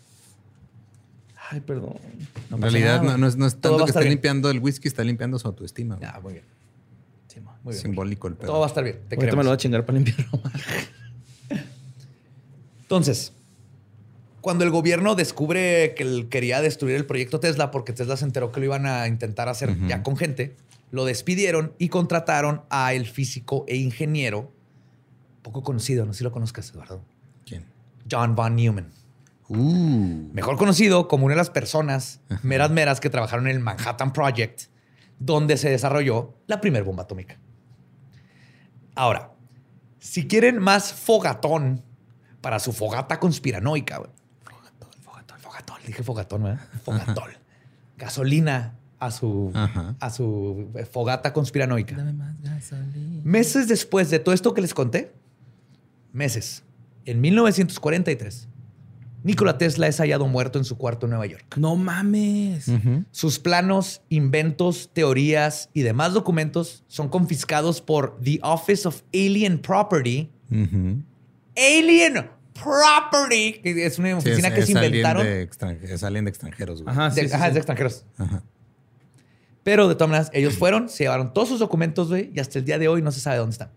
[1.52, 1.95] Ay, perdón.
[2.49, 4.12] No en realidad nada, no, no es, no tanto que esté bien.
[4.12, 5.95] limpiando el whisky, está limpiando su autoestima.
[5.97, 6.10] güey.
[6.10, 6.45] Ah, muy bien.
[7.28, 7.82] Sí, muy bien.
[7.82, 8.47] Simbólico el pedo.
[8.47, 8.99] Todo va a estar bien.
[9.10, 10.54] Te Ahorita me lo voy a chingar para limpiarlo más.
[12.84, 13.34] Entonces,
[14.39, 18.54] cuando el gobierno descubre que él quería destruir el proyecto Tesla porque Tesla se enteró
[18.54, 20.56] que lo iban a intentar hacer ya con gente,
[20.91, 24.52] lo despidieron y contrataron a el físico e ingeniero
[25.41, 27.02] poco conocido, no sé si lo conozcas, Eduardo,
[27.45, 27.66] ¿Quién?
[28.10, 29.01] John von Neumann.
[29.54, 30.30] Uh.
[30.34, 34.64] Mejor conocido como una de las personas meras meras que trabajaron en el Manhattan Project,
[35.20, 37.38] donde se desarrolló la primera bomba atómica.
[38.95, 39.32] Ahora,
[39.99, 41.84] si quieren más fogatón
[42.39, 43.97] para su fogata conspiranoica.
[44.43, 45.78] Fogatón, fogatón, fogatón.
[45.86, 46.62] Dije fogatón, ¿verdad?
[46.84, 47.32] Fogatón.
[47.97, 49.95] Gasolina a su, Ajá.
[49.99, 51.97] a su eh, fogata conspiranoica.
[53.24, 55.14] Meses después de todo esto que les conté,
[56.14, 56.64] meses,
[57.06, 58.47] en 1943,
[59.24, 61.57] Nikola Tesla es hallado muerto en su cuarto en Nueva York.
[61.57, 62.65] No mames.
[63.11, 70.30] Sus planos, inventos, teorías y demás documentos son confiscados por The Office of Alien Property.
[71.55, 75.24] Alien Property, que es una Sí, oficina es, que es se inventaron.
[75.26, 75.49] de
[75.84, 76.93] es alguien de extranjeros, güey.
[76.95, 77.47] Ajá, de, sí, ajá, sí.
[77.49, 78.05] es de extranjeros.
[78.17, 78.43] Ajá.
[79.63, 82.65] Pero de todas maneras, ellos fueron, se llevaron todos sus documentos, güey, y hasta el
[82.65, 83.69] día de hoy no se sabe dónde están.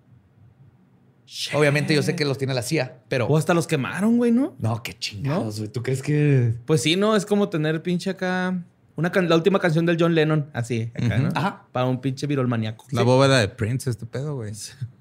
[1.55, 3.27] Obviamente yo sé que los tiene la CIA, pero...
[3.27, 4.55] O hasta los quemaron, güey, ¿no?
[4.59, 5.71] No, qué chingados, güey.
[5.71, 6.55] ¿Tú crees que...?
[6.67, 7.17] Pues sí, ¿no?
[7.17, 8.63] Es como tener pinche acá...
[8.97, 11.31] Una can- la última canción del John Lennon, así, acá, ¿no?
[11.35, 11.67] Ajá.
[11.73, 12.85] Para un pinche virolmaníaco.
[12.93, 14.53] La bóveda de Prince, este pedo, güey.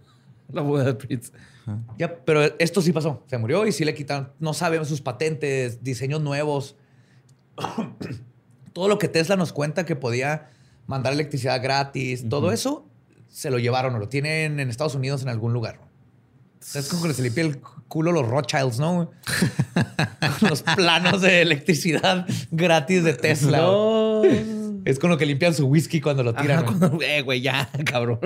[0.52, 1.32] La boda de Prince.
[1.98, 3.24] Ya, pero esto sí pasó.
[3.28, 4.32] Se murió y sí le quitaron.
[4.40, 6.76] No sabemos sus patentes, diseños nuevos.
[8.74, 10.50] todo lo que Tesla nos cuenta que podía
[10.88, 12.88] mandar electricidad gratis, todo eso
[13.30, 15.80] se lo llevaron o lo tienen en Estados Unidos en algún lugar.
[16.76, 19.12] Es como que se limpia el culo los Rothschilds, ¿no?
[20.42, 23.60] Los planos de electricidad gratis de Tesla.
[23.60, 24.24] No.
[24.86, 26.60] Es con lo que limpian su whisky cuando lo tiran.
[26.60, 26.80] Ajá, güey.
[26.80, 28.20] cuando- eh, güey, ya, cabrón.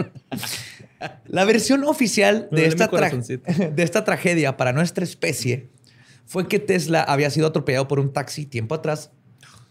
[1.28, 2.88] La versión oficial de esta,
[3.72, 5.70] de esta tragedia para nuestra especie
[6.26, 9.12] fue que Tesla había sido atropellado por un taxi tiempo atrás,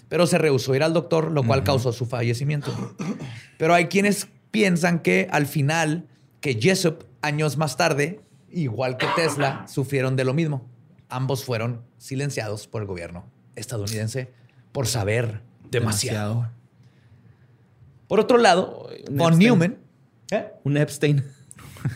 [0.08, 2.94] pero se rehusó a ir al doctor, lo cual causó su fallecimiento.
[3.58, 6.06] Pero hay quienes piensan que al final,
[6.40, 8.20] que Jessup, años más tarde,
[8.62, 10.66] igual que Tesla, sufrieron de lo mismo.
[11.08, 14.32] Ambos fueron silenciados por el gobierno estadounidense
[14.72, 16.50] por saber demasiado.
[18.08, 19.38] Por otro lado, un von Epstein.
[19.38, 19.78] Neumann...
[20.30, 20.52] ¿eh?
[20.64, 21.24] Un Epstein.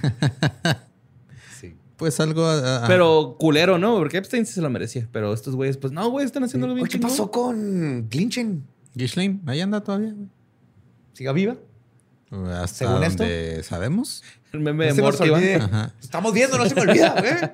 [1.97, 2.49] pues algo.
[2.87, 3.97] Pero culero, ¿no?
[3.97, 5.09] Porque Epstein sí se lo merecía.
[5.13, 8.65] Pero estos güeyes, pues no, güey, están haciendo bien Oye, ¿Qué pasó con Glinchen?
[8.95, 10.13] Ghislaine, ahí anda todavía.
[10.13, 10.29] güey.
[11.13, 11.57] ¿Siga viva?
[12.31, 13.25] Hasta Según esto.
[13.65, 14.23] sabemos.
[14.53, 15.31] El meme No de nos Morty.
[16.01, 17.51] Estamos viendo, no se me olvida, güey.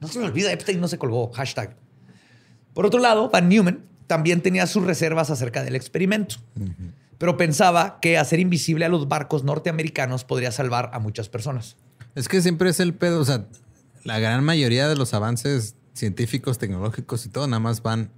[0.00, 1.30] No se me olvida, Epstein no se colgó.
[1.32, 1.76] Hashtag.
[2.74, 6.36] Por otro lado, Van Neumann también tenía sus reservas acerca del experimento,
[7.18, 11.76] pero pensaba que hacer invisible a los barcos norteamericanos podría salvar a muchas personas.
[12.14, 13.20] Es que siempre es el pedo.
[13.20, 13.46] O sea,
[14.04, 18.10] la gran mayoría de los avances científicos, tecnológicos y todo, nada más van,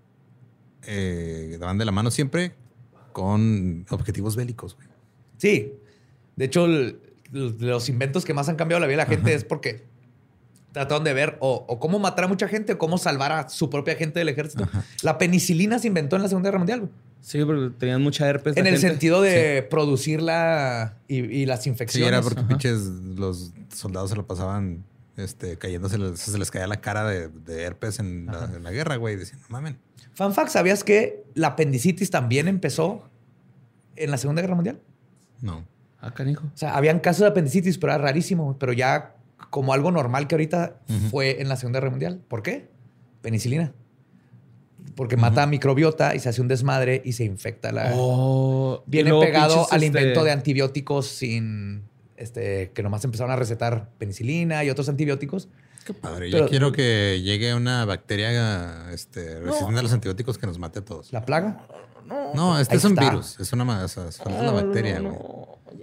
[0.87, 2.55] eh, van de la mano siempre
[3.13, 4.75] con objetivos bélicos.
[4.77, 4.89] güey.
[5.37, 5.73] Sí.
[6.37, 7.01] De hecho, el-
[7.33, 9.85] los inventos que más han cambiado la vida de la gente es porque
[10.73, 13.71] trataron de ver o, o cómo matar a mucha gente o cómo salvar a su
[13.71, 14.69] propia gente del ejército.
[15.03, 16.81] La penicilina se inventó en la Segunda Guerra Mundial.
[16.81, 16.93] güey.
[17.21, 18.57] Sí, porque tenían mucha herpes.
[18.57, 18.89] En el gente.
[18.89, 22.09] sentido de producirla y, y las Sí, infecciones.
[22.09, 24.85] era porque pinches los soldados se lo pasaban
[25.17, 28.97] este, cayéndose, se les caía la cara de, de herpes en la, en la guerra,
[28.97, 29.17] güey.
[29.17, 29.79] Decían, no mamen.
[30.15, 33.09] Fan fact, ¿sabías que la apendicitis también empezó
[33.97, 34.81] en la Segunda Guerra Mundial?
[35.41, 35.65] No.
[36.07, 36.45] Ah, canijo.
[36.47, 38.57] O sea, habían casos de apendicitis, pero era rarísimo.
[38.59, 39.15] Pero ya
[39.51, 40.77] como algo normal que ahorita
[41.11, 42.21] fue en la Segunda Guerra Mundial.
[42.29, 42.69] ¿Por qué?
[43.23, 43.73] Penicilina.
[44.97, 47.93] Porque mata microbiota y se hace un desmadre y se infecta la...
[47.95, 51.85] Oh, Viene pegado pinches, al este, invento de antibióticos sin...
[52.17, 55.49] Este, que nomás empezaron a recetar penicilina y otros antibióticos.
[55.85, 56.29] Qué padre.
[56.31, 60.79] Pero- Yo quiero que llegue una bacteria este, resistente a los antibióticos que nos mate
[60.81, 61.13] a todos.
[61.13, 61.67] La plaga.
[62.09, 63.11] No, este Ahí es un está.
[63.11, 63.41] virus.
[63.41, 65.15] Es una, o sea, es una bacteria, güey.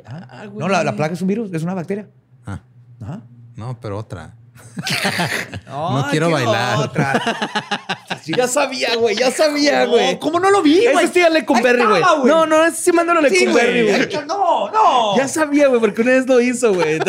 [0.06, 0.58] Ah, güey.
[0.60, 2.08] No, la, la plaga es un virus, es una bacteria.
[2.46, 2.60] Ah,
[3.02, 3.22] Ajá.
[3.56, 4.36] no, pero otra.
[5.68, 6.78] No quiero bailar.
[6.80, 7.22] Otra.
[8.28, 9.16] Ya sabía, güey.
[9.16, 10.20] Ya sabía, güey.
[10.20, 11.06] ¿Cómo no lo vi, güey?
[11.06, 12.02] Ese sí a Lecumberri, Ahí güey.
[12.26, 14.06] No, no, ese sí mándalo a Sí, Lecumberri, güey.
[14.06, 14.26] güey.
[14.28, 15.18] No, no.
[15.18, 17.00] Ya sabía, güey, porque una vez lo hizo, güey.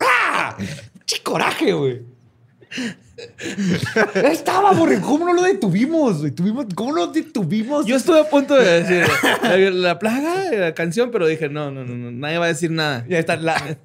[0.00, 0.56] ¡Ah!
[1.06, 2.02] ¡Qué coraje, güey!
[4.14, 5.00] Estaba, güey.
[5.00, 6.22] ¿Cómo no lo detuvimos?
[6.34, 7.86] Tuvimos, ¿Cómo lo detuvimos?
[7.86, 9.04] Yo estuve a punto de decir
[9.42, 12.70] la, la plaga, la canción, pero dije, no, no, no, no, nadie va a decir
[12.70, 13.04] nada.
[13.08, 13.36] Ya está.
[13.36, 13.78] la-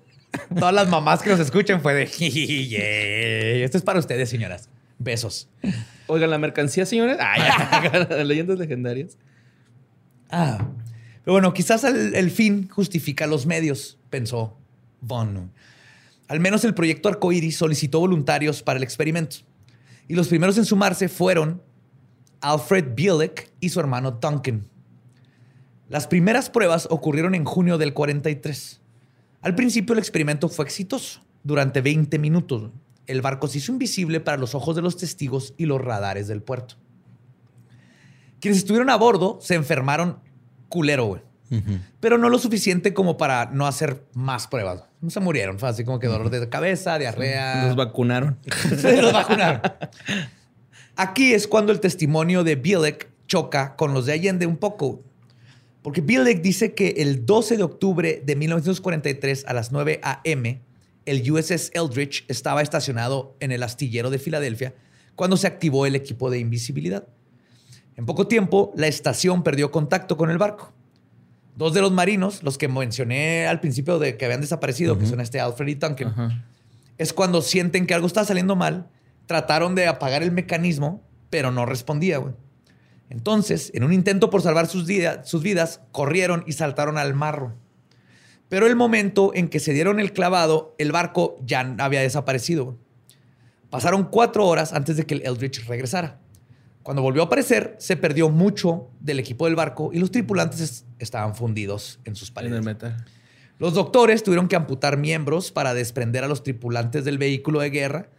[0.57, 2.05] todas las mamás que nos escuchan fue de...
[2.69, 3.65] "Yeah".
[3.65, 4.69] Esto es para ustedes, señoras.
[4.97, 5.47] Besos.
[6.07, 7.17] Oigan, la mercancía, señores.
[7.19, 8.07] Ah.
[8.23, 9.17] Leyendas legendarias.
[10.29, 10.67] Ah.
[11.23, 14.57] Pero bueno, quizás el, el fin justifica los medios, pensó
[15.01, 15.51] Von.
[16.29, 19.37] Al menos el proyecto Arcoiris solicitó voluntarios para el experimento.
[20.07, 21.61] Y los primeros en sumarse fueron
[22.39, 24.67] Alfred Bielek y su hermano Duncan.
[25.89, 28.79] Las primeras pruebas ocurrieron en junio del 43.
[29.41, 31.21] Al principio el experimento fue exitoso.
[31.43, 32.69] Durante 20 minutos,
[33.07, 36.43] el barco se hizo invisible para los ojos de los testigos y los radares del
[36.43, 36.75] puerto.
[38.39, 40.19] Quienes estuvieron a bordo se enfermaron
[40.67, 41.28] culero, güey.
[41.99, 44.83] Pero no lo suficiente como para no hacer más pruebas.
[45.01, 45.57] No se murieron.
[45.59, 47.65] Fue así como que dolor de cabeza, diarrea.
[47.65, 48.37] Los vacunaron.
[48.77, 49.61] Se los vacunaron.
[50.95, 55.03] Aquí es cuando el testimonio de Bielek choca con los de Allende un poco.
[55.81, 60.61] Porque Bielek dice que el 12 de octubre de 1943 a las 9 a.m.,
[61.05, 64.75] el USS Eldridge estaba estacionado en el astillero de Filadelfia
[65.15, 67.07] cuando se activó el equipo de invisibilidad.
[67.95, 70.73] En poco tiempo, la estación perdió contacto con el barco.
[71.59, 75.19] Dos de los marinos, los que mencioné al principio de que habían desaparecido, que son
[75.19, 76.45] este Alfred y Duncan,
[76.97, 78.87] es cuando sienten que algo está saliendo mal,
[79.25, 82.33] trataron de apagar el mecanismo, pero no respondía, güey.
[83.09, 87.57] Entonces, en un intento por salvar sus, vida- sus vidas, corrieron y saltaron al marro.
[88.47, 92.77] Pero el momento en que se dieron el clavado, el barco ya había desaparecido.
[93.69, 96.19] Pasaron cuatro horas antes de que el Eldridge regresara.
[96.89, 100.85] Cuando volvió a aparecer, se perdió mucho del equipo del barco y los tripulantes es-
[100.97, 102.57] estaban fundidos en sus En paredes.
[102.57, 103.05] el metal.
[103.59, 108.09] Los doctores tuvieron que amputar miembros para desprender a los tripulantes del vehículo de guerra.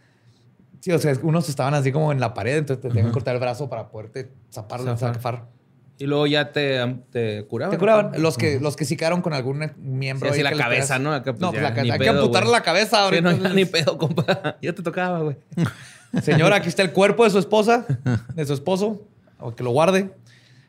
[0.79, 3.33] Sí, o sea, unos estaban así como en la pared, entonces te tenían que cortar
[3.35, 5.15] el brazo para poderte zapar, Zafar.
[5.15, 5.45] zafar.
[5.97, 6.79] Y luego ya te,
[7.11, 7.71] te curaban.
[7.73, 8.21] Te curaban.
[8.21, 10.29] Los que, los que sí quedaron con algún miembro.
[10.29, 11.11] Sí, así la cabeza, ¿no?
[11.13, 12.57] Acá, pues, no, pues ya, la hay que pedo, amputarle güey.
[12.59, 13.33] la cabeza Sí, ahorita.
[13.33, 14.57] no, ya ni pedo, compa.
[14.61, 15.35] Ya te tocaba, güey.
[16.21, 17.85] Señora, aquí está el cuerpo de su esposa,
[18.35, 19.07] de su esposo,
[19.39, 20.11] o que lo guarde.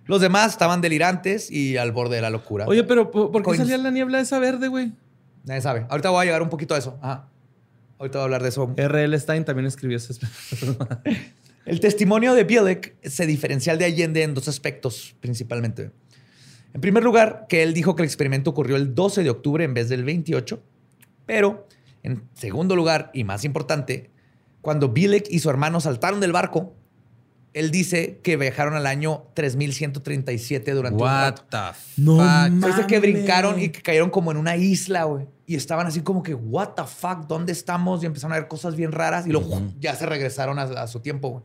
[0.07, 2.67] Los demás estaban delirantes y al borde de la locura.
[2.67, 3.63] Oye, pero ¿por por qué Coins.
[3.63, 4.93] salía la niebla esa verde, güey?
[5.45, 5.87] Nadie sabe.
[5.89, 6.99] Ahorita voy a llegar un poquito a eso.
[7.01, 7.29] Ajá.
[7.99, 8.73] Ahorita voy a hablar de eso.
[8.77, 9.19] R.L.
[9.19, 10.15] Stein también escribió ese.
[11.65, 15.93] El testimonio de Bielek se diferencia al de Allende en dos aspectos, principalmente.
[16.75, 19.73] En primer lugar, que él dijo que el experimento ocurrió el 12 de octubre en
[19.73, 20.61] vez del 28.
[21.27, 21.69] Pero,
[22.03, 24.11] en segundo lugar, y más importante,
[24.63, 26.73] cuando Bielek y su hermano saltaron del barco,
[27.53, 31.43] él dice que viajaron al año 3137 durante un What rato.
[31.51, 32.67] the No fuck?
[32.67, 35.27] Dice que brincaron y que cayeron como en una isla, güey.
[35.47, 38.03] y estaban así como que, what the fuck, ¿dónde estamos?
[38.03, 41.01] Y empezaron a ver cosas bien raras y luego ya se regresaron a, a su
[41.01, 41.29] tiempo.
[41.29, 41.43] güey.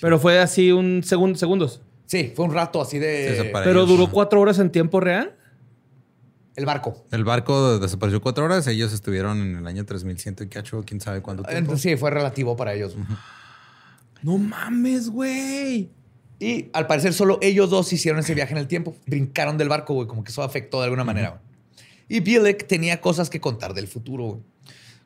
[0.00, 1.82] Pero fue así un segundo, segundos.
[2.06, 3.50] Sí, fue un rato así de...
[3.52, 3.88] Pero ellos.
[3.88, 5.34] duró cuatro horas en tiempo real.
[6.58, 7.06] El barco.
[7.12, 8.66] El barco desapareció cuatro horas.
[8.66, 11.58] Ellos estuvieron en el año 3100 y cacho, quién sabe cuánto tiempo.
[11.58, 12.96] Entonces, sí, fue relativo para ellos.
[14.22, 15.90] No mames, güey.
[16.40, 18.96] Y al parecer solo ellos dos hicieron ese viaje en el tiempo.
[19.06, 21.30] Brincaron del barco, güey, como que eso afectó de alguna manera.
[21.30, 21.40] güey.
[22.08, 24.24] Y Bilek tenía cosas que contar del futuro.
[24.24, 24.40] güey.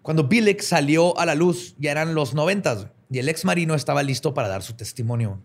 [0.01, 4.03] Cuando Bilek salió a la luz, ya eran los noventas y el ex marino estaba
[4.03, 5.39] listo para dar su testimonio.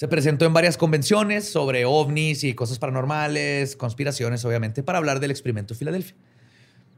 [0.00, 5.30] Se presentó en varias convenciones sobre ovnis y cosas paranormales, conspiraciones, obviamente, para hablar del
[5.30, 6.16] experimento de Filadelfia.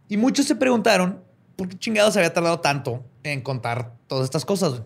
[0.09, 1.21] Y muchos se preguntaron
[1.57, 4.83] por qué chingados había tardado tanto en contar todas estas cosas.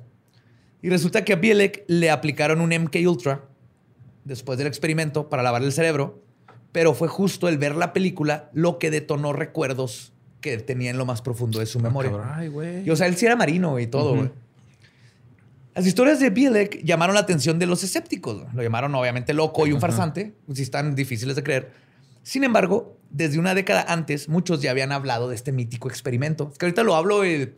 [0.81, 3.45] Y resulta que a Bielek le aplicaron un MK Ultra
[4.25, 6.23] después del experimento para lavar el cerebro,
[6.73, 11.05] pero fue justo el ver la película lo que detonó recuerdos que tenía en lo
[11.05, 12.13] más profundo de su memoria.
[12.35, 12.83] Ay, güey.
[12.83, 14.31] Y, o sea, él sí era marino y todo, güey.
[15.77, 18.43] Las historias de Bielek llamaron la atención de los escépticos.
[18.55, 21.71] Lo llamaron obviamente loco y un farsante, si están difíciles de creer.
[22.23, 26.49] Sin embargo, desde una década antes, muchos ya habían hablado de este mítico experimento.
[26.51, 27.53] Es que ahorita lo hablo y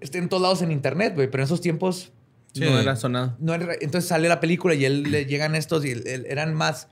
[0.00, 2.12] está en todos lados en internet, güey, pero en esos tiempos
[2.56, 3.36] No era sonado.
[3.38, 6.88] no era- entonces sale la película y él le llegan estos y él- eran más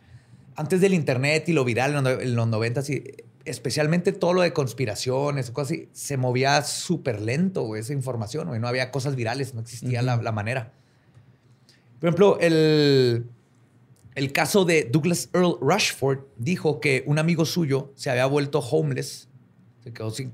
[0.54, 3.02] antes del internet y lo viral en los, en los 90 y
[3.44, 8.60] especialmente todo lo de conspiraciones, cosas así, se movía súper lento güey, esa información, güey.
[8.60, 10.72] no había cosas virales, no existía la, la manera.
[12.00, 13.26] Por ejemplo, el,
[14.14, 19.28] el caso de Douglas Earl Rushford dijo que un amigo suyo se había vuelto homeless,
[19.84, 20.32] se quedó sin,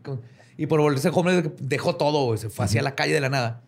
[0.57, 3.63] y por volverse homeless dejó todo, güey, se fue hacia la calle de la nada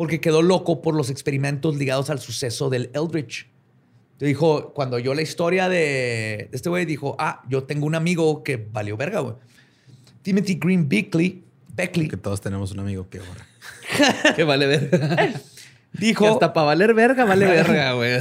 [0.00, 3.49] porque quedó loco por los experimentos ligados al suceso del Eldritch.
[4.26, 8.56] Dijo, cuando oyó la historia de este güey, dijo, ah, yo tengo un amigo que
[8.56, 9.34] valió verga, güey.
[10.22, 11.42] Timothy Green Beckley,
[11.74, 13.20] Beckley Que todos tenemos un amigo que.
[14.36, 15.40] Que vale verga.
[15.94, 18.20] dijo, Que hasta para valer verga, vale verga, güey.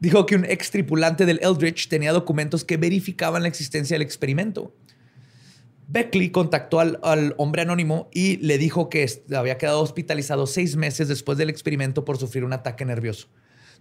[0.00, 4.74] dijo que un ex tripulante del Eldritch tenía documentos que verificaban la existencia del experimento.
[5.88, 11.08] Beckley contactó al, al hombre anónimo y le dijo que había quedado hospitalizado seis meses
[11.08, 13.28] después del experimento por sufrir un ataque nervioso.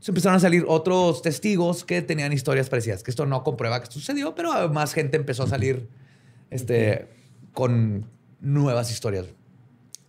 [0.04, 3.84] Entonces empezaron a salir otros testigos que tenían historias parecidas, que esto no comprueba que
[3.86, 5.88] esto sucedió, pero más gente empezó a salir
[6.50, 7.08] este,
[7.54, 8.06] con
[8.42, 9.28] nuevas historias.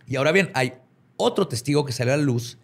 [0.05, 0.73] Y ahora bien, hay
[1.15, 2.57] otro testigo que salió a la luz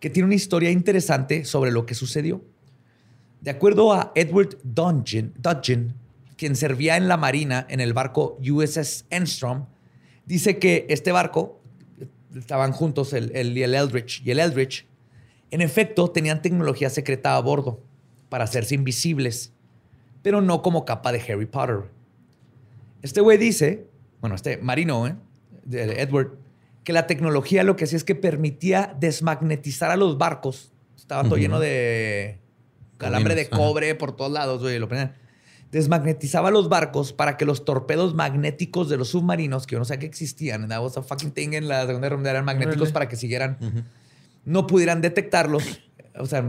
[0.00, 2.40] que tiene una historia interesante sobre lo que sucedió.
[3.42, 5.92] De acuerdo a Edward Dudgeon, Dudgeon,
[6.38, 9.66] quien servía en la marina en el barco USS Enstrom,
[10.24, 11.60] dice que este barco,
[12.34, 14.86] estaban juntos el, el- el Eldritch, y el Eldritch,
[15.50, 17.80] en efecto tenían tecnología secreta a bordo
[18.28, 19.52] para hacerse invisibles,
[20.22, 21.84] pero no como capa de Harry Potter.
[23.02, 23.86] Este güey dice,
[24.20, 25.16] bueno, este marino, ¿eh?
[25.64, 26.38] de Edward,
[26.88, 30.72] que la tecnología lo que hacía es que permitía desmagnetizar a los barcos.
[30.96, 32.38] Estaba todo lleno de
[32.96, 34.78] calambre de cobre por todos lados, güey.
[34.78, 35.14] Lo ponían.
[35.70, 39.98] Desmagnetizaba los barcos para que los torpedos magnéticos de los submarinos, que yo no sé
[39.98, 43.06] que existían, that was a fucking thing en la Segunda Guerra Mundial, eran magnéticos para
[43.06, 43.58] que siguieran,
[44.48, 45.80] no pudieran detectarlos,
[46.18, 46.42] o sea,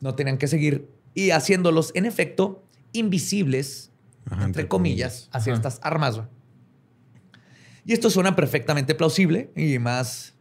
[0.00, 3.90] no tenían que seguir, y haciéndolos, en efecto, invisibles,
[4.30, 5.58] Ajá, entre, comillas, hacia Ajá.
[5.60, 6.16] estas armas.
[6.16, 6.28] güey.
[7.84, 10.34] Y esto suena perfectamente plausible y más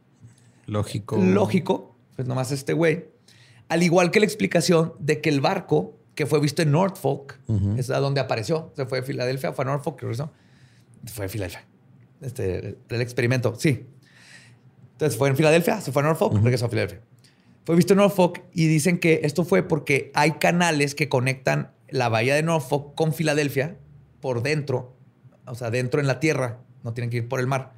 [0.68, 1.18] Lógico.
[1.18, 3.08] lógico, pues nomás este güey.
[3.68, 7.40] Al igual que la explicación de que el barco que fue visto en Norfolk,
[7.78, 10.32] es a donde apareció, se fue de Filadelfia, fue a Norfolk, regresó.
[11.06, 11.66] Fue a Filadelfia.
[12.22, 13.86] Este, el experimento, sí.
[15.00, 17.00] Entonces fue en Filadelfia, se fue a Norfolk, regresó a Filadelfia.
[17.64, 22.10] Fue visto en Norfolk y dicen que esto fue porque hay canales que conectan la
[22.10, 23.78] bahía de Norfolk con Filadelfia
[24.20, 24.98] por dentro,
[25.46, 27.72] o sea, dentro en la tierra, no tienen que ir por el mar,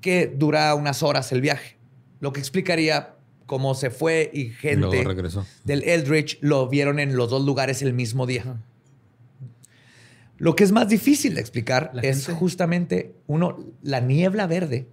[0.00, 1.76] que dura unas horas el viaje.
[2.18, 3.14] Lo que explicaría
[3.46, 5.22] cómo se fue y gente luego
[5.62, 8.60] del Eldritch lo vieron en los dos lugares el mismo día.
[10.38, 12.40] Lo que es más difícil de explicar La es gente.
[12.40, 14.88] justamente, uno, la niebla verde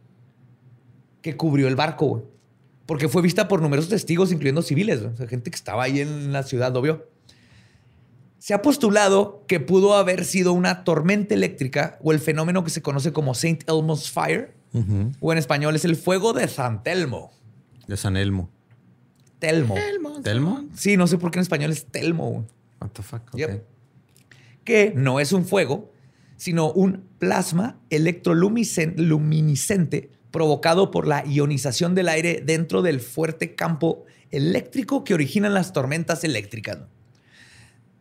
[1.21, 2.23] que cubrió el barco, güey.
[2.85, 5.13] Porque fue vista por numerosos testigos, incluyendo civiles, güey.
[5.13, 7.07] o sea, gente que estaba ahí en la ciudad lo vio.
[8.39, 12.81] Se ha postulado que pudo haber sido una tormenta eléctrica o el fenómeno que se
[12.81, 13.65] conoce como St.
[13.67, 14.53] Elmo's Fire,
[15.19, 17.31] o en español es el fuego de San Telmo.
[17.87, 18.49] De San Elmo.
[19.39, 19.75] Telmo.
[20.23, 20.65] ¿Telmo?
[20.73, 22.29] Sí, no sé por qué en español es Telmo.
[22.29, 22.43] güey.
[22.79, 23.35] What the fuck?
[23.35, 23.63] Yep.
[24.63, 25.91] Que no es un fuego,
[26.37, 35.03] sino un plasma electroluminiscente provocado por la ionización del aire dentro del fuerte campo eléctrico
[35.03, 36.79] que originan las tormentas eléctricas.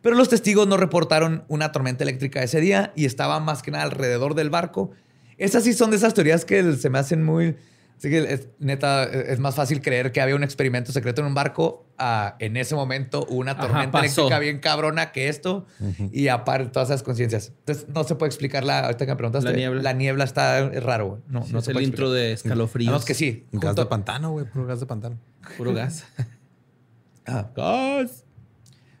[0.01, 3.83] Pero los testigos no reportaron una tormenta eléctrica ese día y estaba más que nada
[3.83, 4.91] alrededor del barco
[5.37, 7.55] Esas sí son de esas teorías que se me hacen muy...
[7.99, 11.33] Así que es- neta, es más fácil creer que había un experimento secreto en un
[11.33, 14.21] barco a en ese momento una Ajá, tormenta pasó.
[14.21, 15.65] eléctrica bien cabrona que esto
[16.13, 17.51] y aparte todas esas conciencias.
[17.59, 19.81] Entonces no se puede explicar la, ahorita que me preguntaste, La niebla.
[19.83, 21.21] La niebla está es raro, güey.
[21.27, 22.25] No, Sí, no es se el puede intro explicar.
[22.27, 22.93] de escalofríos.
[22.93, 23.45] Más que sí.
[23.51, 25.19] Gas junto- de pantano, güey, puro gas de pantano.
[25.57, 26.05] Puro gas.
[27.25, 27.51] Ah.
[27.55, 28.23] gas.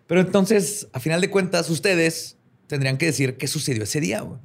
[0.07, 2.37] Pero entonces, a final de cuentas, ustedes
[2.67, 4.39] tendrían que decir qué sucedió ese día, güey.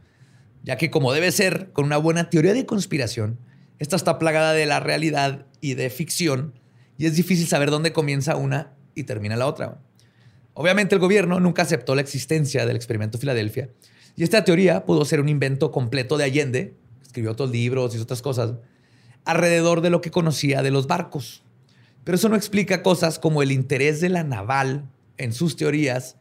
[0.62, 3.38] Ya que como debe ser, con una buena teoría de conspiración,
[3.79, 6.59] esta está plagada de la realidad y de ficción,
[6.97, 9.81] y es difícil saber dónde comienza una y termina la otra.
[10.55, 13.70] Obviamente el gobierno nunca aceptó la existencia del experimento Filadelfia,
[14.16, 18.22] y esta teoría pudo ser un invento completo de Allende, escribió otros libros y otras
[18.22, 18.55] cosas,
[19.25, 21.43] alrededor de lo que conocía de los barcos.
[22.05, 26.16] Pero eso no explica cosas como el interés de la naval en sus teorías,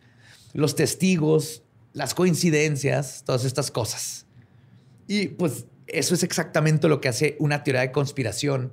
[0.53, 4.25] los testigos, las coincidencias, todas estas cosas.
[5.07, 8.71] Y pues eso es exactamente lo que hace una teoría de conspiración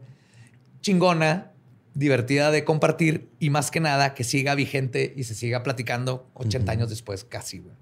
[0.80, 1.52] chingona,
[1.94, 6.72] divertida de compartir y más que nada que siga vigente y se siga platicando 80
[6.72, 7.58] años después casi.
[7.58, 7.74] güey.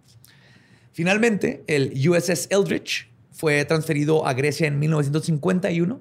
[0.93, 6.01] Finalmente, el USS Eldridge fue transferido a Grecia en 1951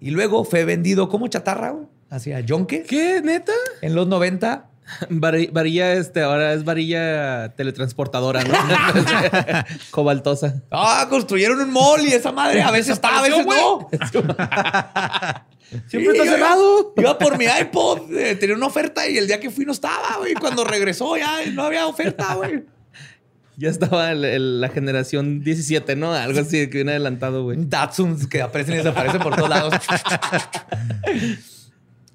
[0.00, 3.20] y luego fue vendido como chatarra güey, hacia Yonke ¿Qué?
[3.22, 3.52] ¿Neta?
[3.80, 4.71] en los 90 Vari-
[5.10, 8.54] varilla, este, ahora es varilla teletransportadora, ¿no?
[9.90, 10.62] Cobaltosa.
[10.70, 13.88] Ah, construyeron un mall y esa madre a veces está, a veces no.
[15.88, 16.92] Siempre está cerrado.
[16.96, 20.16] Iba por mi iPod, eh, tenía una oferta y el día que fui no estaba,
[20.18, 20.34] güey.
[20.34, 22.64] Cuando regresó ya no había oferta, güey.
[23.56, 26.12] Ya estaba el- el- la generación 17, ¿no?
[26.14, 27.58] Algo así que viene adelantado, güey.
[27.60, 29.74] Datsuns que aparecen y desaparecen por todos lados.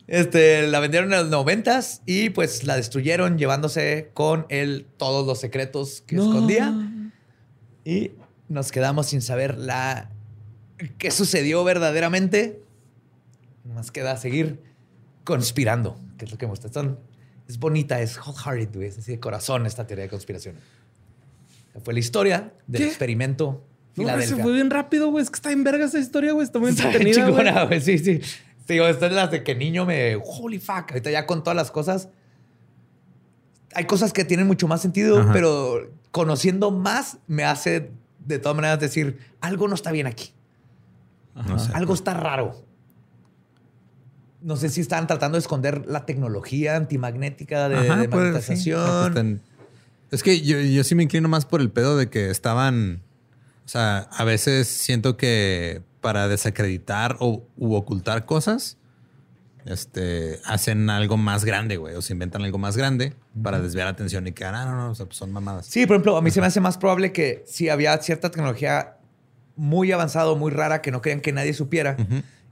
[0.08, 5.40] Este, la vendieron en los noventas y pues la destruyeron llevándose con él todos los
[5.40, 6.74] secretos que escondía.
[7.84, 8.12] Y
[8.48, 10.10] nos quedamos sin saber la
[10.98, 12.62] qué sucedió verdaderamente.
[13.66, 14.62] Nos queda seguir
[15.26, 16.70] conspirando, que es lo que me gusta.
[16.72, 17.00] Son-
[17.50, 20.56] es bonita, es wholehearted, güey, es así de corazón esta teoría de conspiración.
[21.84, 22.88] Fue la historia del ¿Qué?
[22.88, 23.64] experimento
[23.98, 25.24] No, se fue bien rápido, güey.
[25.24, 26.46] Es que está en verga esa historia, güey.
[26.46, 27.68] Está muy Está entretenida, güey.
[27.68, 27.82] güey.
[27.82, 28.22] Sí,
[28.68, 28.74] sí.
[28.74, 30.16] Digo, estas es las de que niño me.
[30.24, 30.90] Holy fuck.
[30.92, 32.10] Ahorita ya con todas las cosas.
[33.74, 35.32] Hay cosas que tienen mucho más sentido, Ajá.
[35.34, 37.92] pero conociendo más me hace
[38.26, 40.34] de todas maneras decir algo no está bien aquí.
[41.48, 41.72] No sé.
[41.74, 42.56] Algo está raro.
[44.42, 48.72] No sé si están tratando de esconder la tecnología antimagnética de, Ajá, de puede- sí.
[48.72, 49.42] magnetización.
[50.12, 53.02] Es que yo, yo sí me inclino más por el pedo de que estaban.
[53.66, 58.78] O sea, a veces siento que para desacreditar o u ocultar cosas,
[59.66, 63.92] este, hacen algo más grande, güey, o se inventan algo más grande para desviar la
[63.92, 65.66] atención y que, ah, no, no, o sea, pues son mamadas.
[65.66, 68.96] Sí, por ejemplo, a mí se me hace más probable que si había cierta tecnología
[69.58, 71.98] muy avanzada o muy rara que no querían que nadie supiera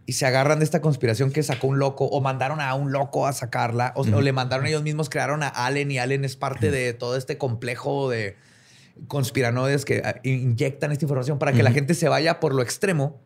[0.06, 3.26] y se agarran de esta conspiración que sacó un loco o mandaron a un loco
[3.26, 6.72] a sacarla o, o le mandaron ellos mismos, crearon a Allen y Allen es parte
[6.72, 8.36] de todo este complejo de
[9.08, 13.22] conspiranoides que ah, inyectan esta información para que la gente se vaya por lo extremo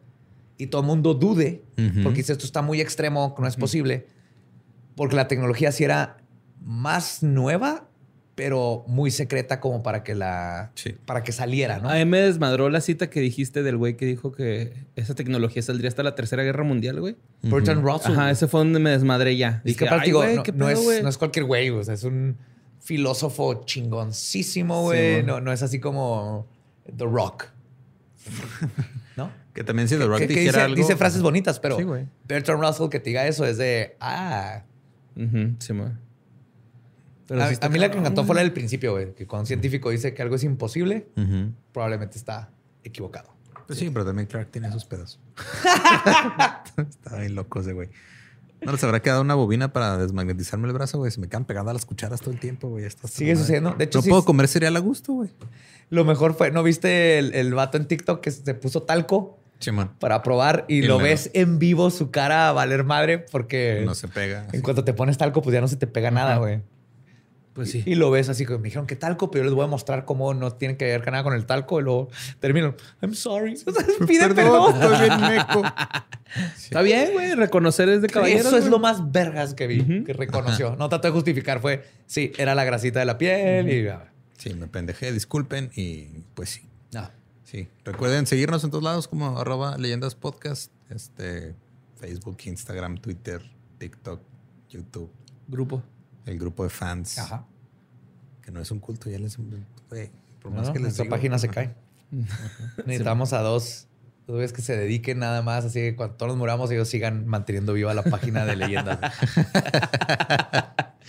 [0.59, 1.63] y todo el mundo dude
[2.03, 4.05] porque dice esto está muy extremo, no es posible,
[4.95, 6.17] porque la tecnología sí era
[6.61, 7.85] más nueva,
[8.35, 10.95] pero muy secreta como para que la Sí.
[11.05, 11.89] para que saliera, ¿no?
[11.89, 15.61] A mí me desmadró la cita que dijiste del güey que dijo que esa tecnología
[15.61, 17.15] saldría hasta la Tercera Guerra Mundial, güey.
[17.41, 18.11] Bertrand Russell.
[18.13, 19.61] Ajá, ese fue donde me desmadré ya.
[19.65, 21.01] Es que Dije, aparte, "Ay, digo, no, no es, güey".
[21.03, 22.37] no es cualquier güey, o sea, es un
[22.81, 25.17] filósofo chingoncísimo, güey.
[25.21, 26.47] Sí, no, no es así como
[26.95, 27.45] The Rock.
[29.59, 30.75] Que también si The Rock Que- que dijera dice, algo.
[30.77, 31.83] dice frases bonitas, pero Sí.
[32.25, 34.63] Bertrand Russell que te diga eso es de, ah.
[35.17, 35.99] Ujú, sí, man.
[37.27, 39.13] Pero a, sí está a mí la que me encantó fue la del principio, güey.
[39.15, 41.07] Que cuando un científico dice que algo es imposible,
[41.73, 42.51] probablemente está
[42.85, 43.33] equivocado.
[43.67, 45.19] Pues sí, pero también Clark tiene sus pedos.
[46.77, 47.89] Estaba bien loco ese güey.
[48.61, 51.11] ¿No les habrá quedado una bobina para desmagnetizarme el brazo, güey?
[51.11, 52.83] Se me quedan pegando a las cucharas todo el tiempo, güey.
[52.85, 53.73] Está Sigue sucediendo.
[53.77, 55.29] De hecho, no sí- puedo comer cereal a gusto, güey.
[55.89, 59.38] Lo mejor fue, ¿no viste el, el vato en TikTok que se puso talco
[59.99, 63.93] Para probar y, Y lo ves en vivo su cara a valer madre porque No
[63.93, 64.47] se pega.
[64.53, 66.61] en cuanto te pones talco, pues ya no se te pega nada, güey.
[67.53, 67.83] Pues sí.
[67.85, 70.05] Y lo ves así, como me dijeron que talco, pero yo les voy a mostrar
[70.05, 71.81] cómo no tiene que ver nada con el talco.
[71.81, 72.09] Y luego
[72.39, 73.57] termino, I'm sorry.
[74.07, 74.75] Pide perdón.
[74.75, 75.63] estoy bien meco.
[76.55, 77.33] Está bien, güey.
[77.33, 78.45] Reconocer es de caballeros.
[78.45, 80.77] Eso es lo más vergas que vi, que reconoció.
[80.77, 83.89] No trató de justificar, fue, sí, era la grasita de la piel y...
[84.37, 86.05] Sí, me pendejé, disculpen y
[86.35, 86.61] pues sí.
[87.49, 87.67] Sí.
[87.83, 91.55] Recuerden seguirnos en todos lados como arroba leyendas podcast, este,
[91.95, 93.41] Facebook, Instagram, Twitter,
[93.79, 94.21] TikTok,
[94.69, 95.11] YouTube,
[95.47, 95.81] Grupo.
[96.27, 97.17] el grupo de fans.
[97.17, 97.47] Ajá.
[98.43, 99.35] Que no es un culto, ya les...
[99.89, 101.73] Güey, por No, más que les digo, página se cae.
[102.85, 103.87] Necesitamos a dos
[104.27, 107.73] güeyes que se dediquen nada más, así que cuando todos nos muramos, ellos sigan manteniendo
[107.73, 108.99] viva la página de leyendas.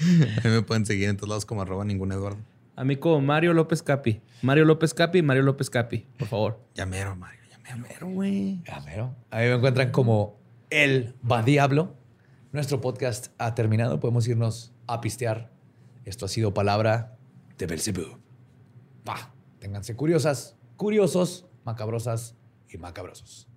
[0.00, 2.38] A mí me pueden seguir en todos lados como arroba ningún Eduardo.
[2.76, 4.22] A mí como Mario López Capi.
[4.42, 6.60] Mario López Capi, Mario López Capi, por favor.
[6.74, 7.84] Ya mero, Mario, ya mero.
[7.88, 8.62] Pero, güey.
[8.64, 10.38] Ya, pero a mí me encuentran como
[10.70, 11.96] El Va Diablo.
[12.52, 14.00] Nuestro podcast ha terminado.
[14.00, 15.52] Podemos irnos a pistear.
[16.04, 17.16] Esto ha sido palabra
[17.58, 18.18] de Belzebú.
[19.04, 19.34] Pa.
[19.60, 22.34] Ténganse curiosas, curiosos, macabrosas
[22.68, 23.49] y macabrosos.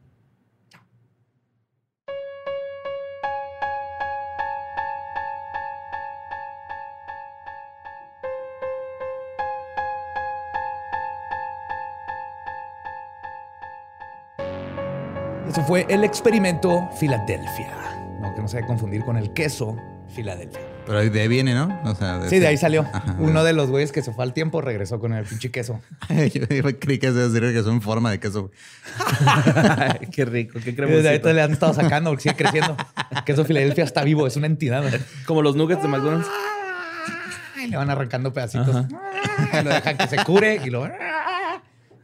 [15.54, 18.18] Eso fue el experimento Filadelfia.
[18.20, 19.78] No, que no se debe confundir con el queso
[20.16, 20.60] Filadelfia.
[20.88, 21.80] Pero de ahí viene, ¿no?
[21.84, 22.88] O sea, Sí, de ahí salió.
[22.92, 23.16] Ajá.
[23.20, 25.80] Uno de los güeyes que se fue al tiempo regresó con el pinche queso.
[26.10, 28.50] yo, yo creí que se decir que son en forma de queso.
[30.12, 31.34] Qué rico, qué Y desde ahí cremosito.
[31.34, 32.76] le han estado sacando porque sigue creciendo.
[33.12, 34.84] El queso Filadelfia está vivo, es una entidad.
[35.28, 36.28] Como los nuggets de McDonald's.
[37.64, 38.88] Y le van arrancando pedacitos.
[39.64, 40.90] Lo dejan que se cure y lo.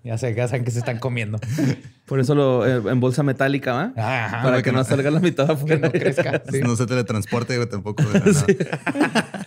[0.09, 1.39] Ya se casan que se están comiendo.
[2.07, 3.93] Por eso lo eh, en bolsa metálica, ¿va?
[3.95, 5.77] Ajá, Para que no salga la mitad Que afuera.
[5.77, 6.41] no crezca.
[6.51, 6.61] sí.
[6.61, 8.01] No se teletransporte güey, tampoco.
[8.01, 9.45] nada.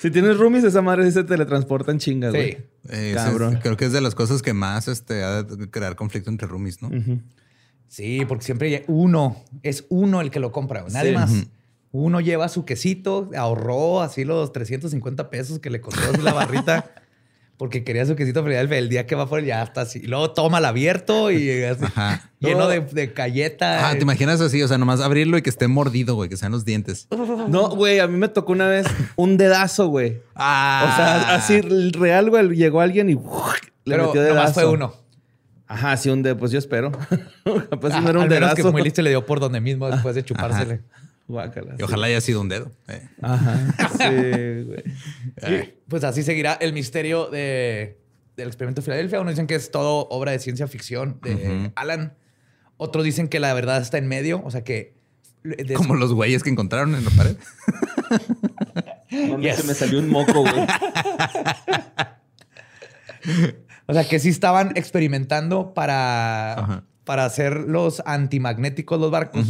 [0.00, 2.38] Si tienes roomies, esa madre sí se teletransporta en chingas, Sí.
[2.38, 2.50] güey.
[2.90, 3.58] Eh, es- Cabrón.
[3.60, 6.80] creo que es de las cosas que más este, ha de crear conflicto entre roomies,
[6.80, 6.90] ¿no?
[7.88, 11.16] Sí, porque siempre hay uno, es uno el que lo compra, güey, nadie Sí.
[11.16, 11.32] más.
[11.90, 16.90] Uno lleva su quesito, ahorró así los 350 pesos que le costó la barrita
[17.58, 18.78] porque quería su quesito Filadelfia.
[18.78, 20.00] El día que va por él ya está así.
[20.06, 22.30] Luego toma el abierto y así, Ajá.
[22.38, 22.68] lleno No.
[22.68, 23.90] de, de galleta.
[23.90, 24.62] Ah, ¿te imaginas así?
[24.62, 27.08] O sea, nomás abrirlo y que esté mordido, güey, que sean los dientes.
[27.48, 28.86] No, güey, a mí me tocó una vez
[29.16, 30.22] un dedazo, güey.
[30.34, 30.88] Ah.
[30.90, 33.20] O sea, así real, güey, llegó alguien y le
[33.84, 34.36] Pero metió dedazo.
[34.38, 34.94] nomás fue uno.
[35.66, 36.38] Ajá, sí, un dedazo.
[36.38, 36.92] Pues yo espero.
[37.70, 38.72] Capaz si no Ah, era un al menos que dedazo.
[38.72, 40.80] muy listo y le dio por donde mismo después de chupársele.
[41.28, 41.76] Guácala.
[41.78, 42.72] Y ojalá haya sido un dedo.
[42.88, 43.06] eh.
[43.22, 43.58] Ajá.
[43.98, 44.82] Sí, güey.
[45.62, 47.98] Y, pues así seguirá el misterio de,
[48.36, 49.20] del experimento de Filadelfia.
[49.20, 51.70] Unos dicen que es todo obra de ciencia ficción de.
[51.76, 52.14] Alan.
[52.78, 54.40] Otros dicen que la verdad está en medio.
[54.44, 54.94] O sea que...
[55.42, 57.36] de- Como los güeyes que encontraron en la pared.
[59.10, 59.56] Mami, Yes.
[59.56, 60.66] Se me salió un moco, güey.
[63.86, 69.46] O sea, que sí estaban experimentando para, para hacer los antimagnéticos los barcos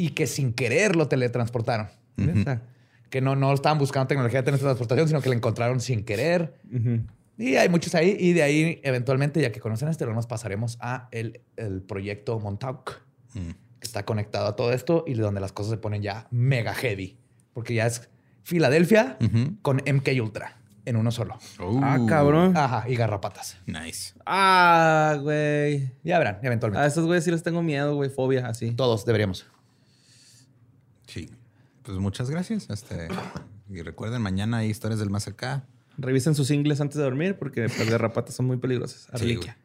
[0.00, 1.88] y que sin querer lo teletransportaron.
[2.16, 2.38] ¿ves?
[2.38, 2.62] O sea,
[3.10, 6.54] que no, no estaban buscando tecnología de teletransportación, sino que la encontraron sin querer.
[6.72, 7.00] Ujú.
[7.38, 8.16] Y hay muchos ahí.
[8.18, 13.00] Y de ahí, eventualmente, ya que conocen este, nos pasaremos a el, el proyecto Montauk,
[13.34, 13.50] Mm.
[13.78, 17.16] que está conectado a todo esto y donde las cosas se ponen ya mega heavy.
[17.52, 18.08] Porque ya es
[18.42, 19.16] Filadelfia
[19.62, 21.38] con MK Ultra en uno solo.
[21.82, 22.56] Ah, Uh, cabrón.
[22.56, 23.58] Ajá, y garrapatas.
[23.66, 24.14] Nice.
[24.26, 25.92] Ah, güey.
[26.02, 26.82] Ya verán, eventualmente.
[26.82, 28.10] A esos güeyes sí les tengo miedo, güey.
[28.10, 28.72] Fobia, así.
[28.72, 29.46] Todos deberíamos.
[31.10, 31.28] Sí.
[31.82, 32.68] Pues muchas gracias.
[32.70, 33.08] Este,
[33.68, 35.64] y recuerden, mañana hay historias del más acá.
[35.98, 39.02] Revisen sus ingles antes de dormir porque las garrapatas son muy peligrosas.
[39.02, 39.58] Sí, Arliquia.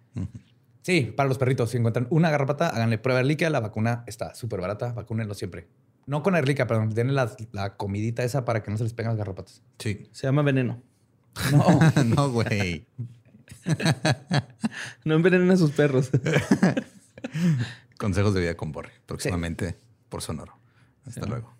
[0.81, 3.49] Sí, para los perritos, si encuentran una garrapata, háganle prueba de Erliquia.
[3.49, 4.91] La vacuna está súper barata.
[4.93, 5.67] Vacúnenlo siempre.
[6.07, 9.11] No con Erliquia, pero denle la, la comidita esa para que no se les peguen
[9.11, 9.61] las garrapatas.
[9.79, 10.07] Sí.
[10.11, 10.81] Se llama veneno.
[11.51, 11.79] No.
[12.05, 12.85] no, güey.
[15.03, 16.11] No envenenen a sus perros.
[17.97, 18.91] Consejos de vida con Borre.
[19.05, 19.75] Próximamente
[20.09, 20.64] por Sonoro.
[21.05, 21.54] Hasta luego.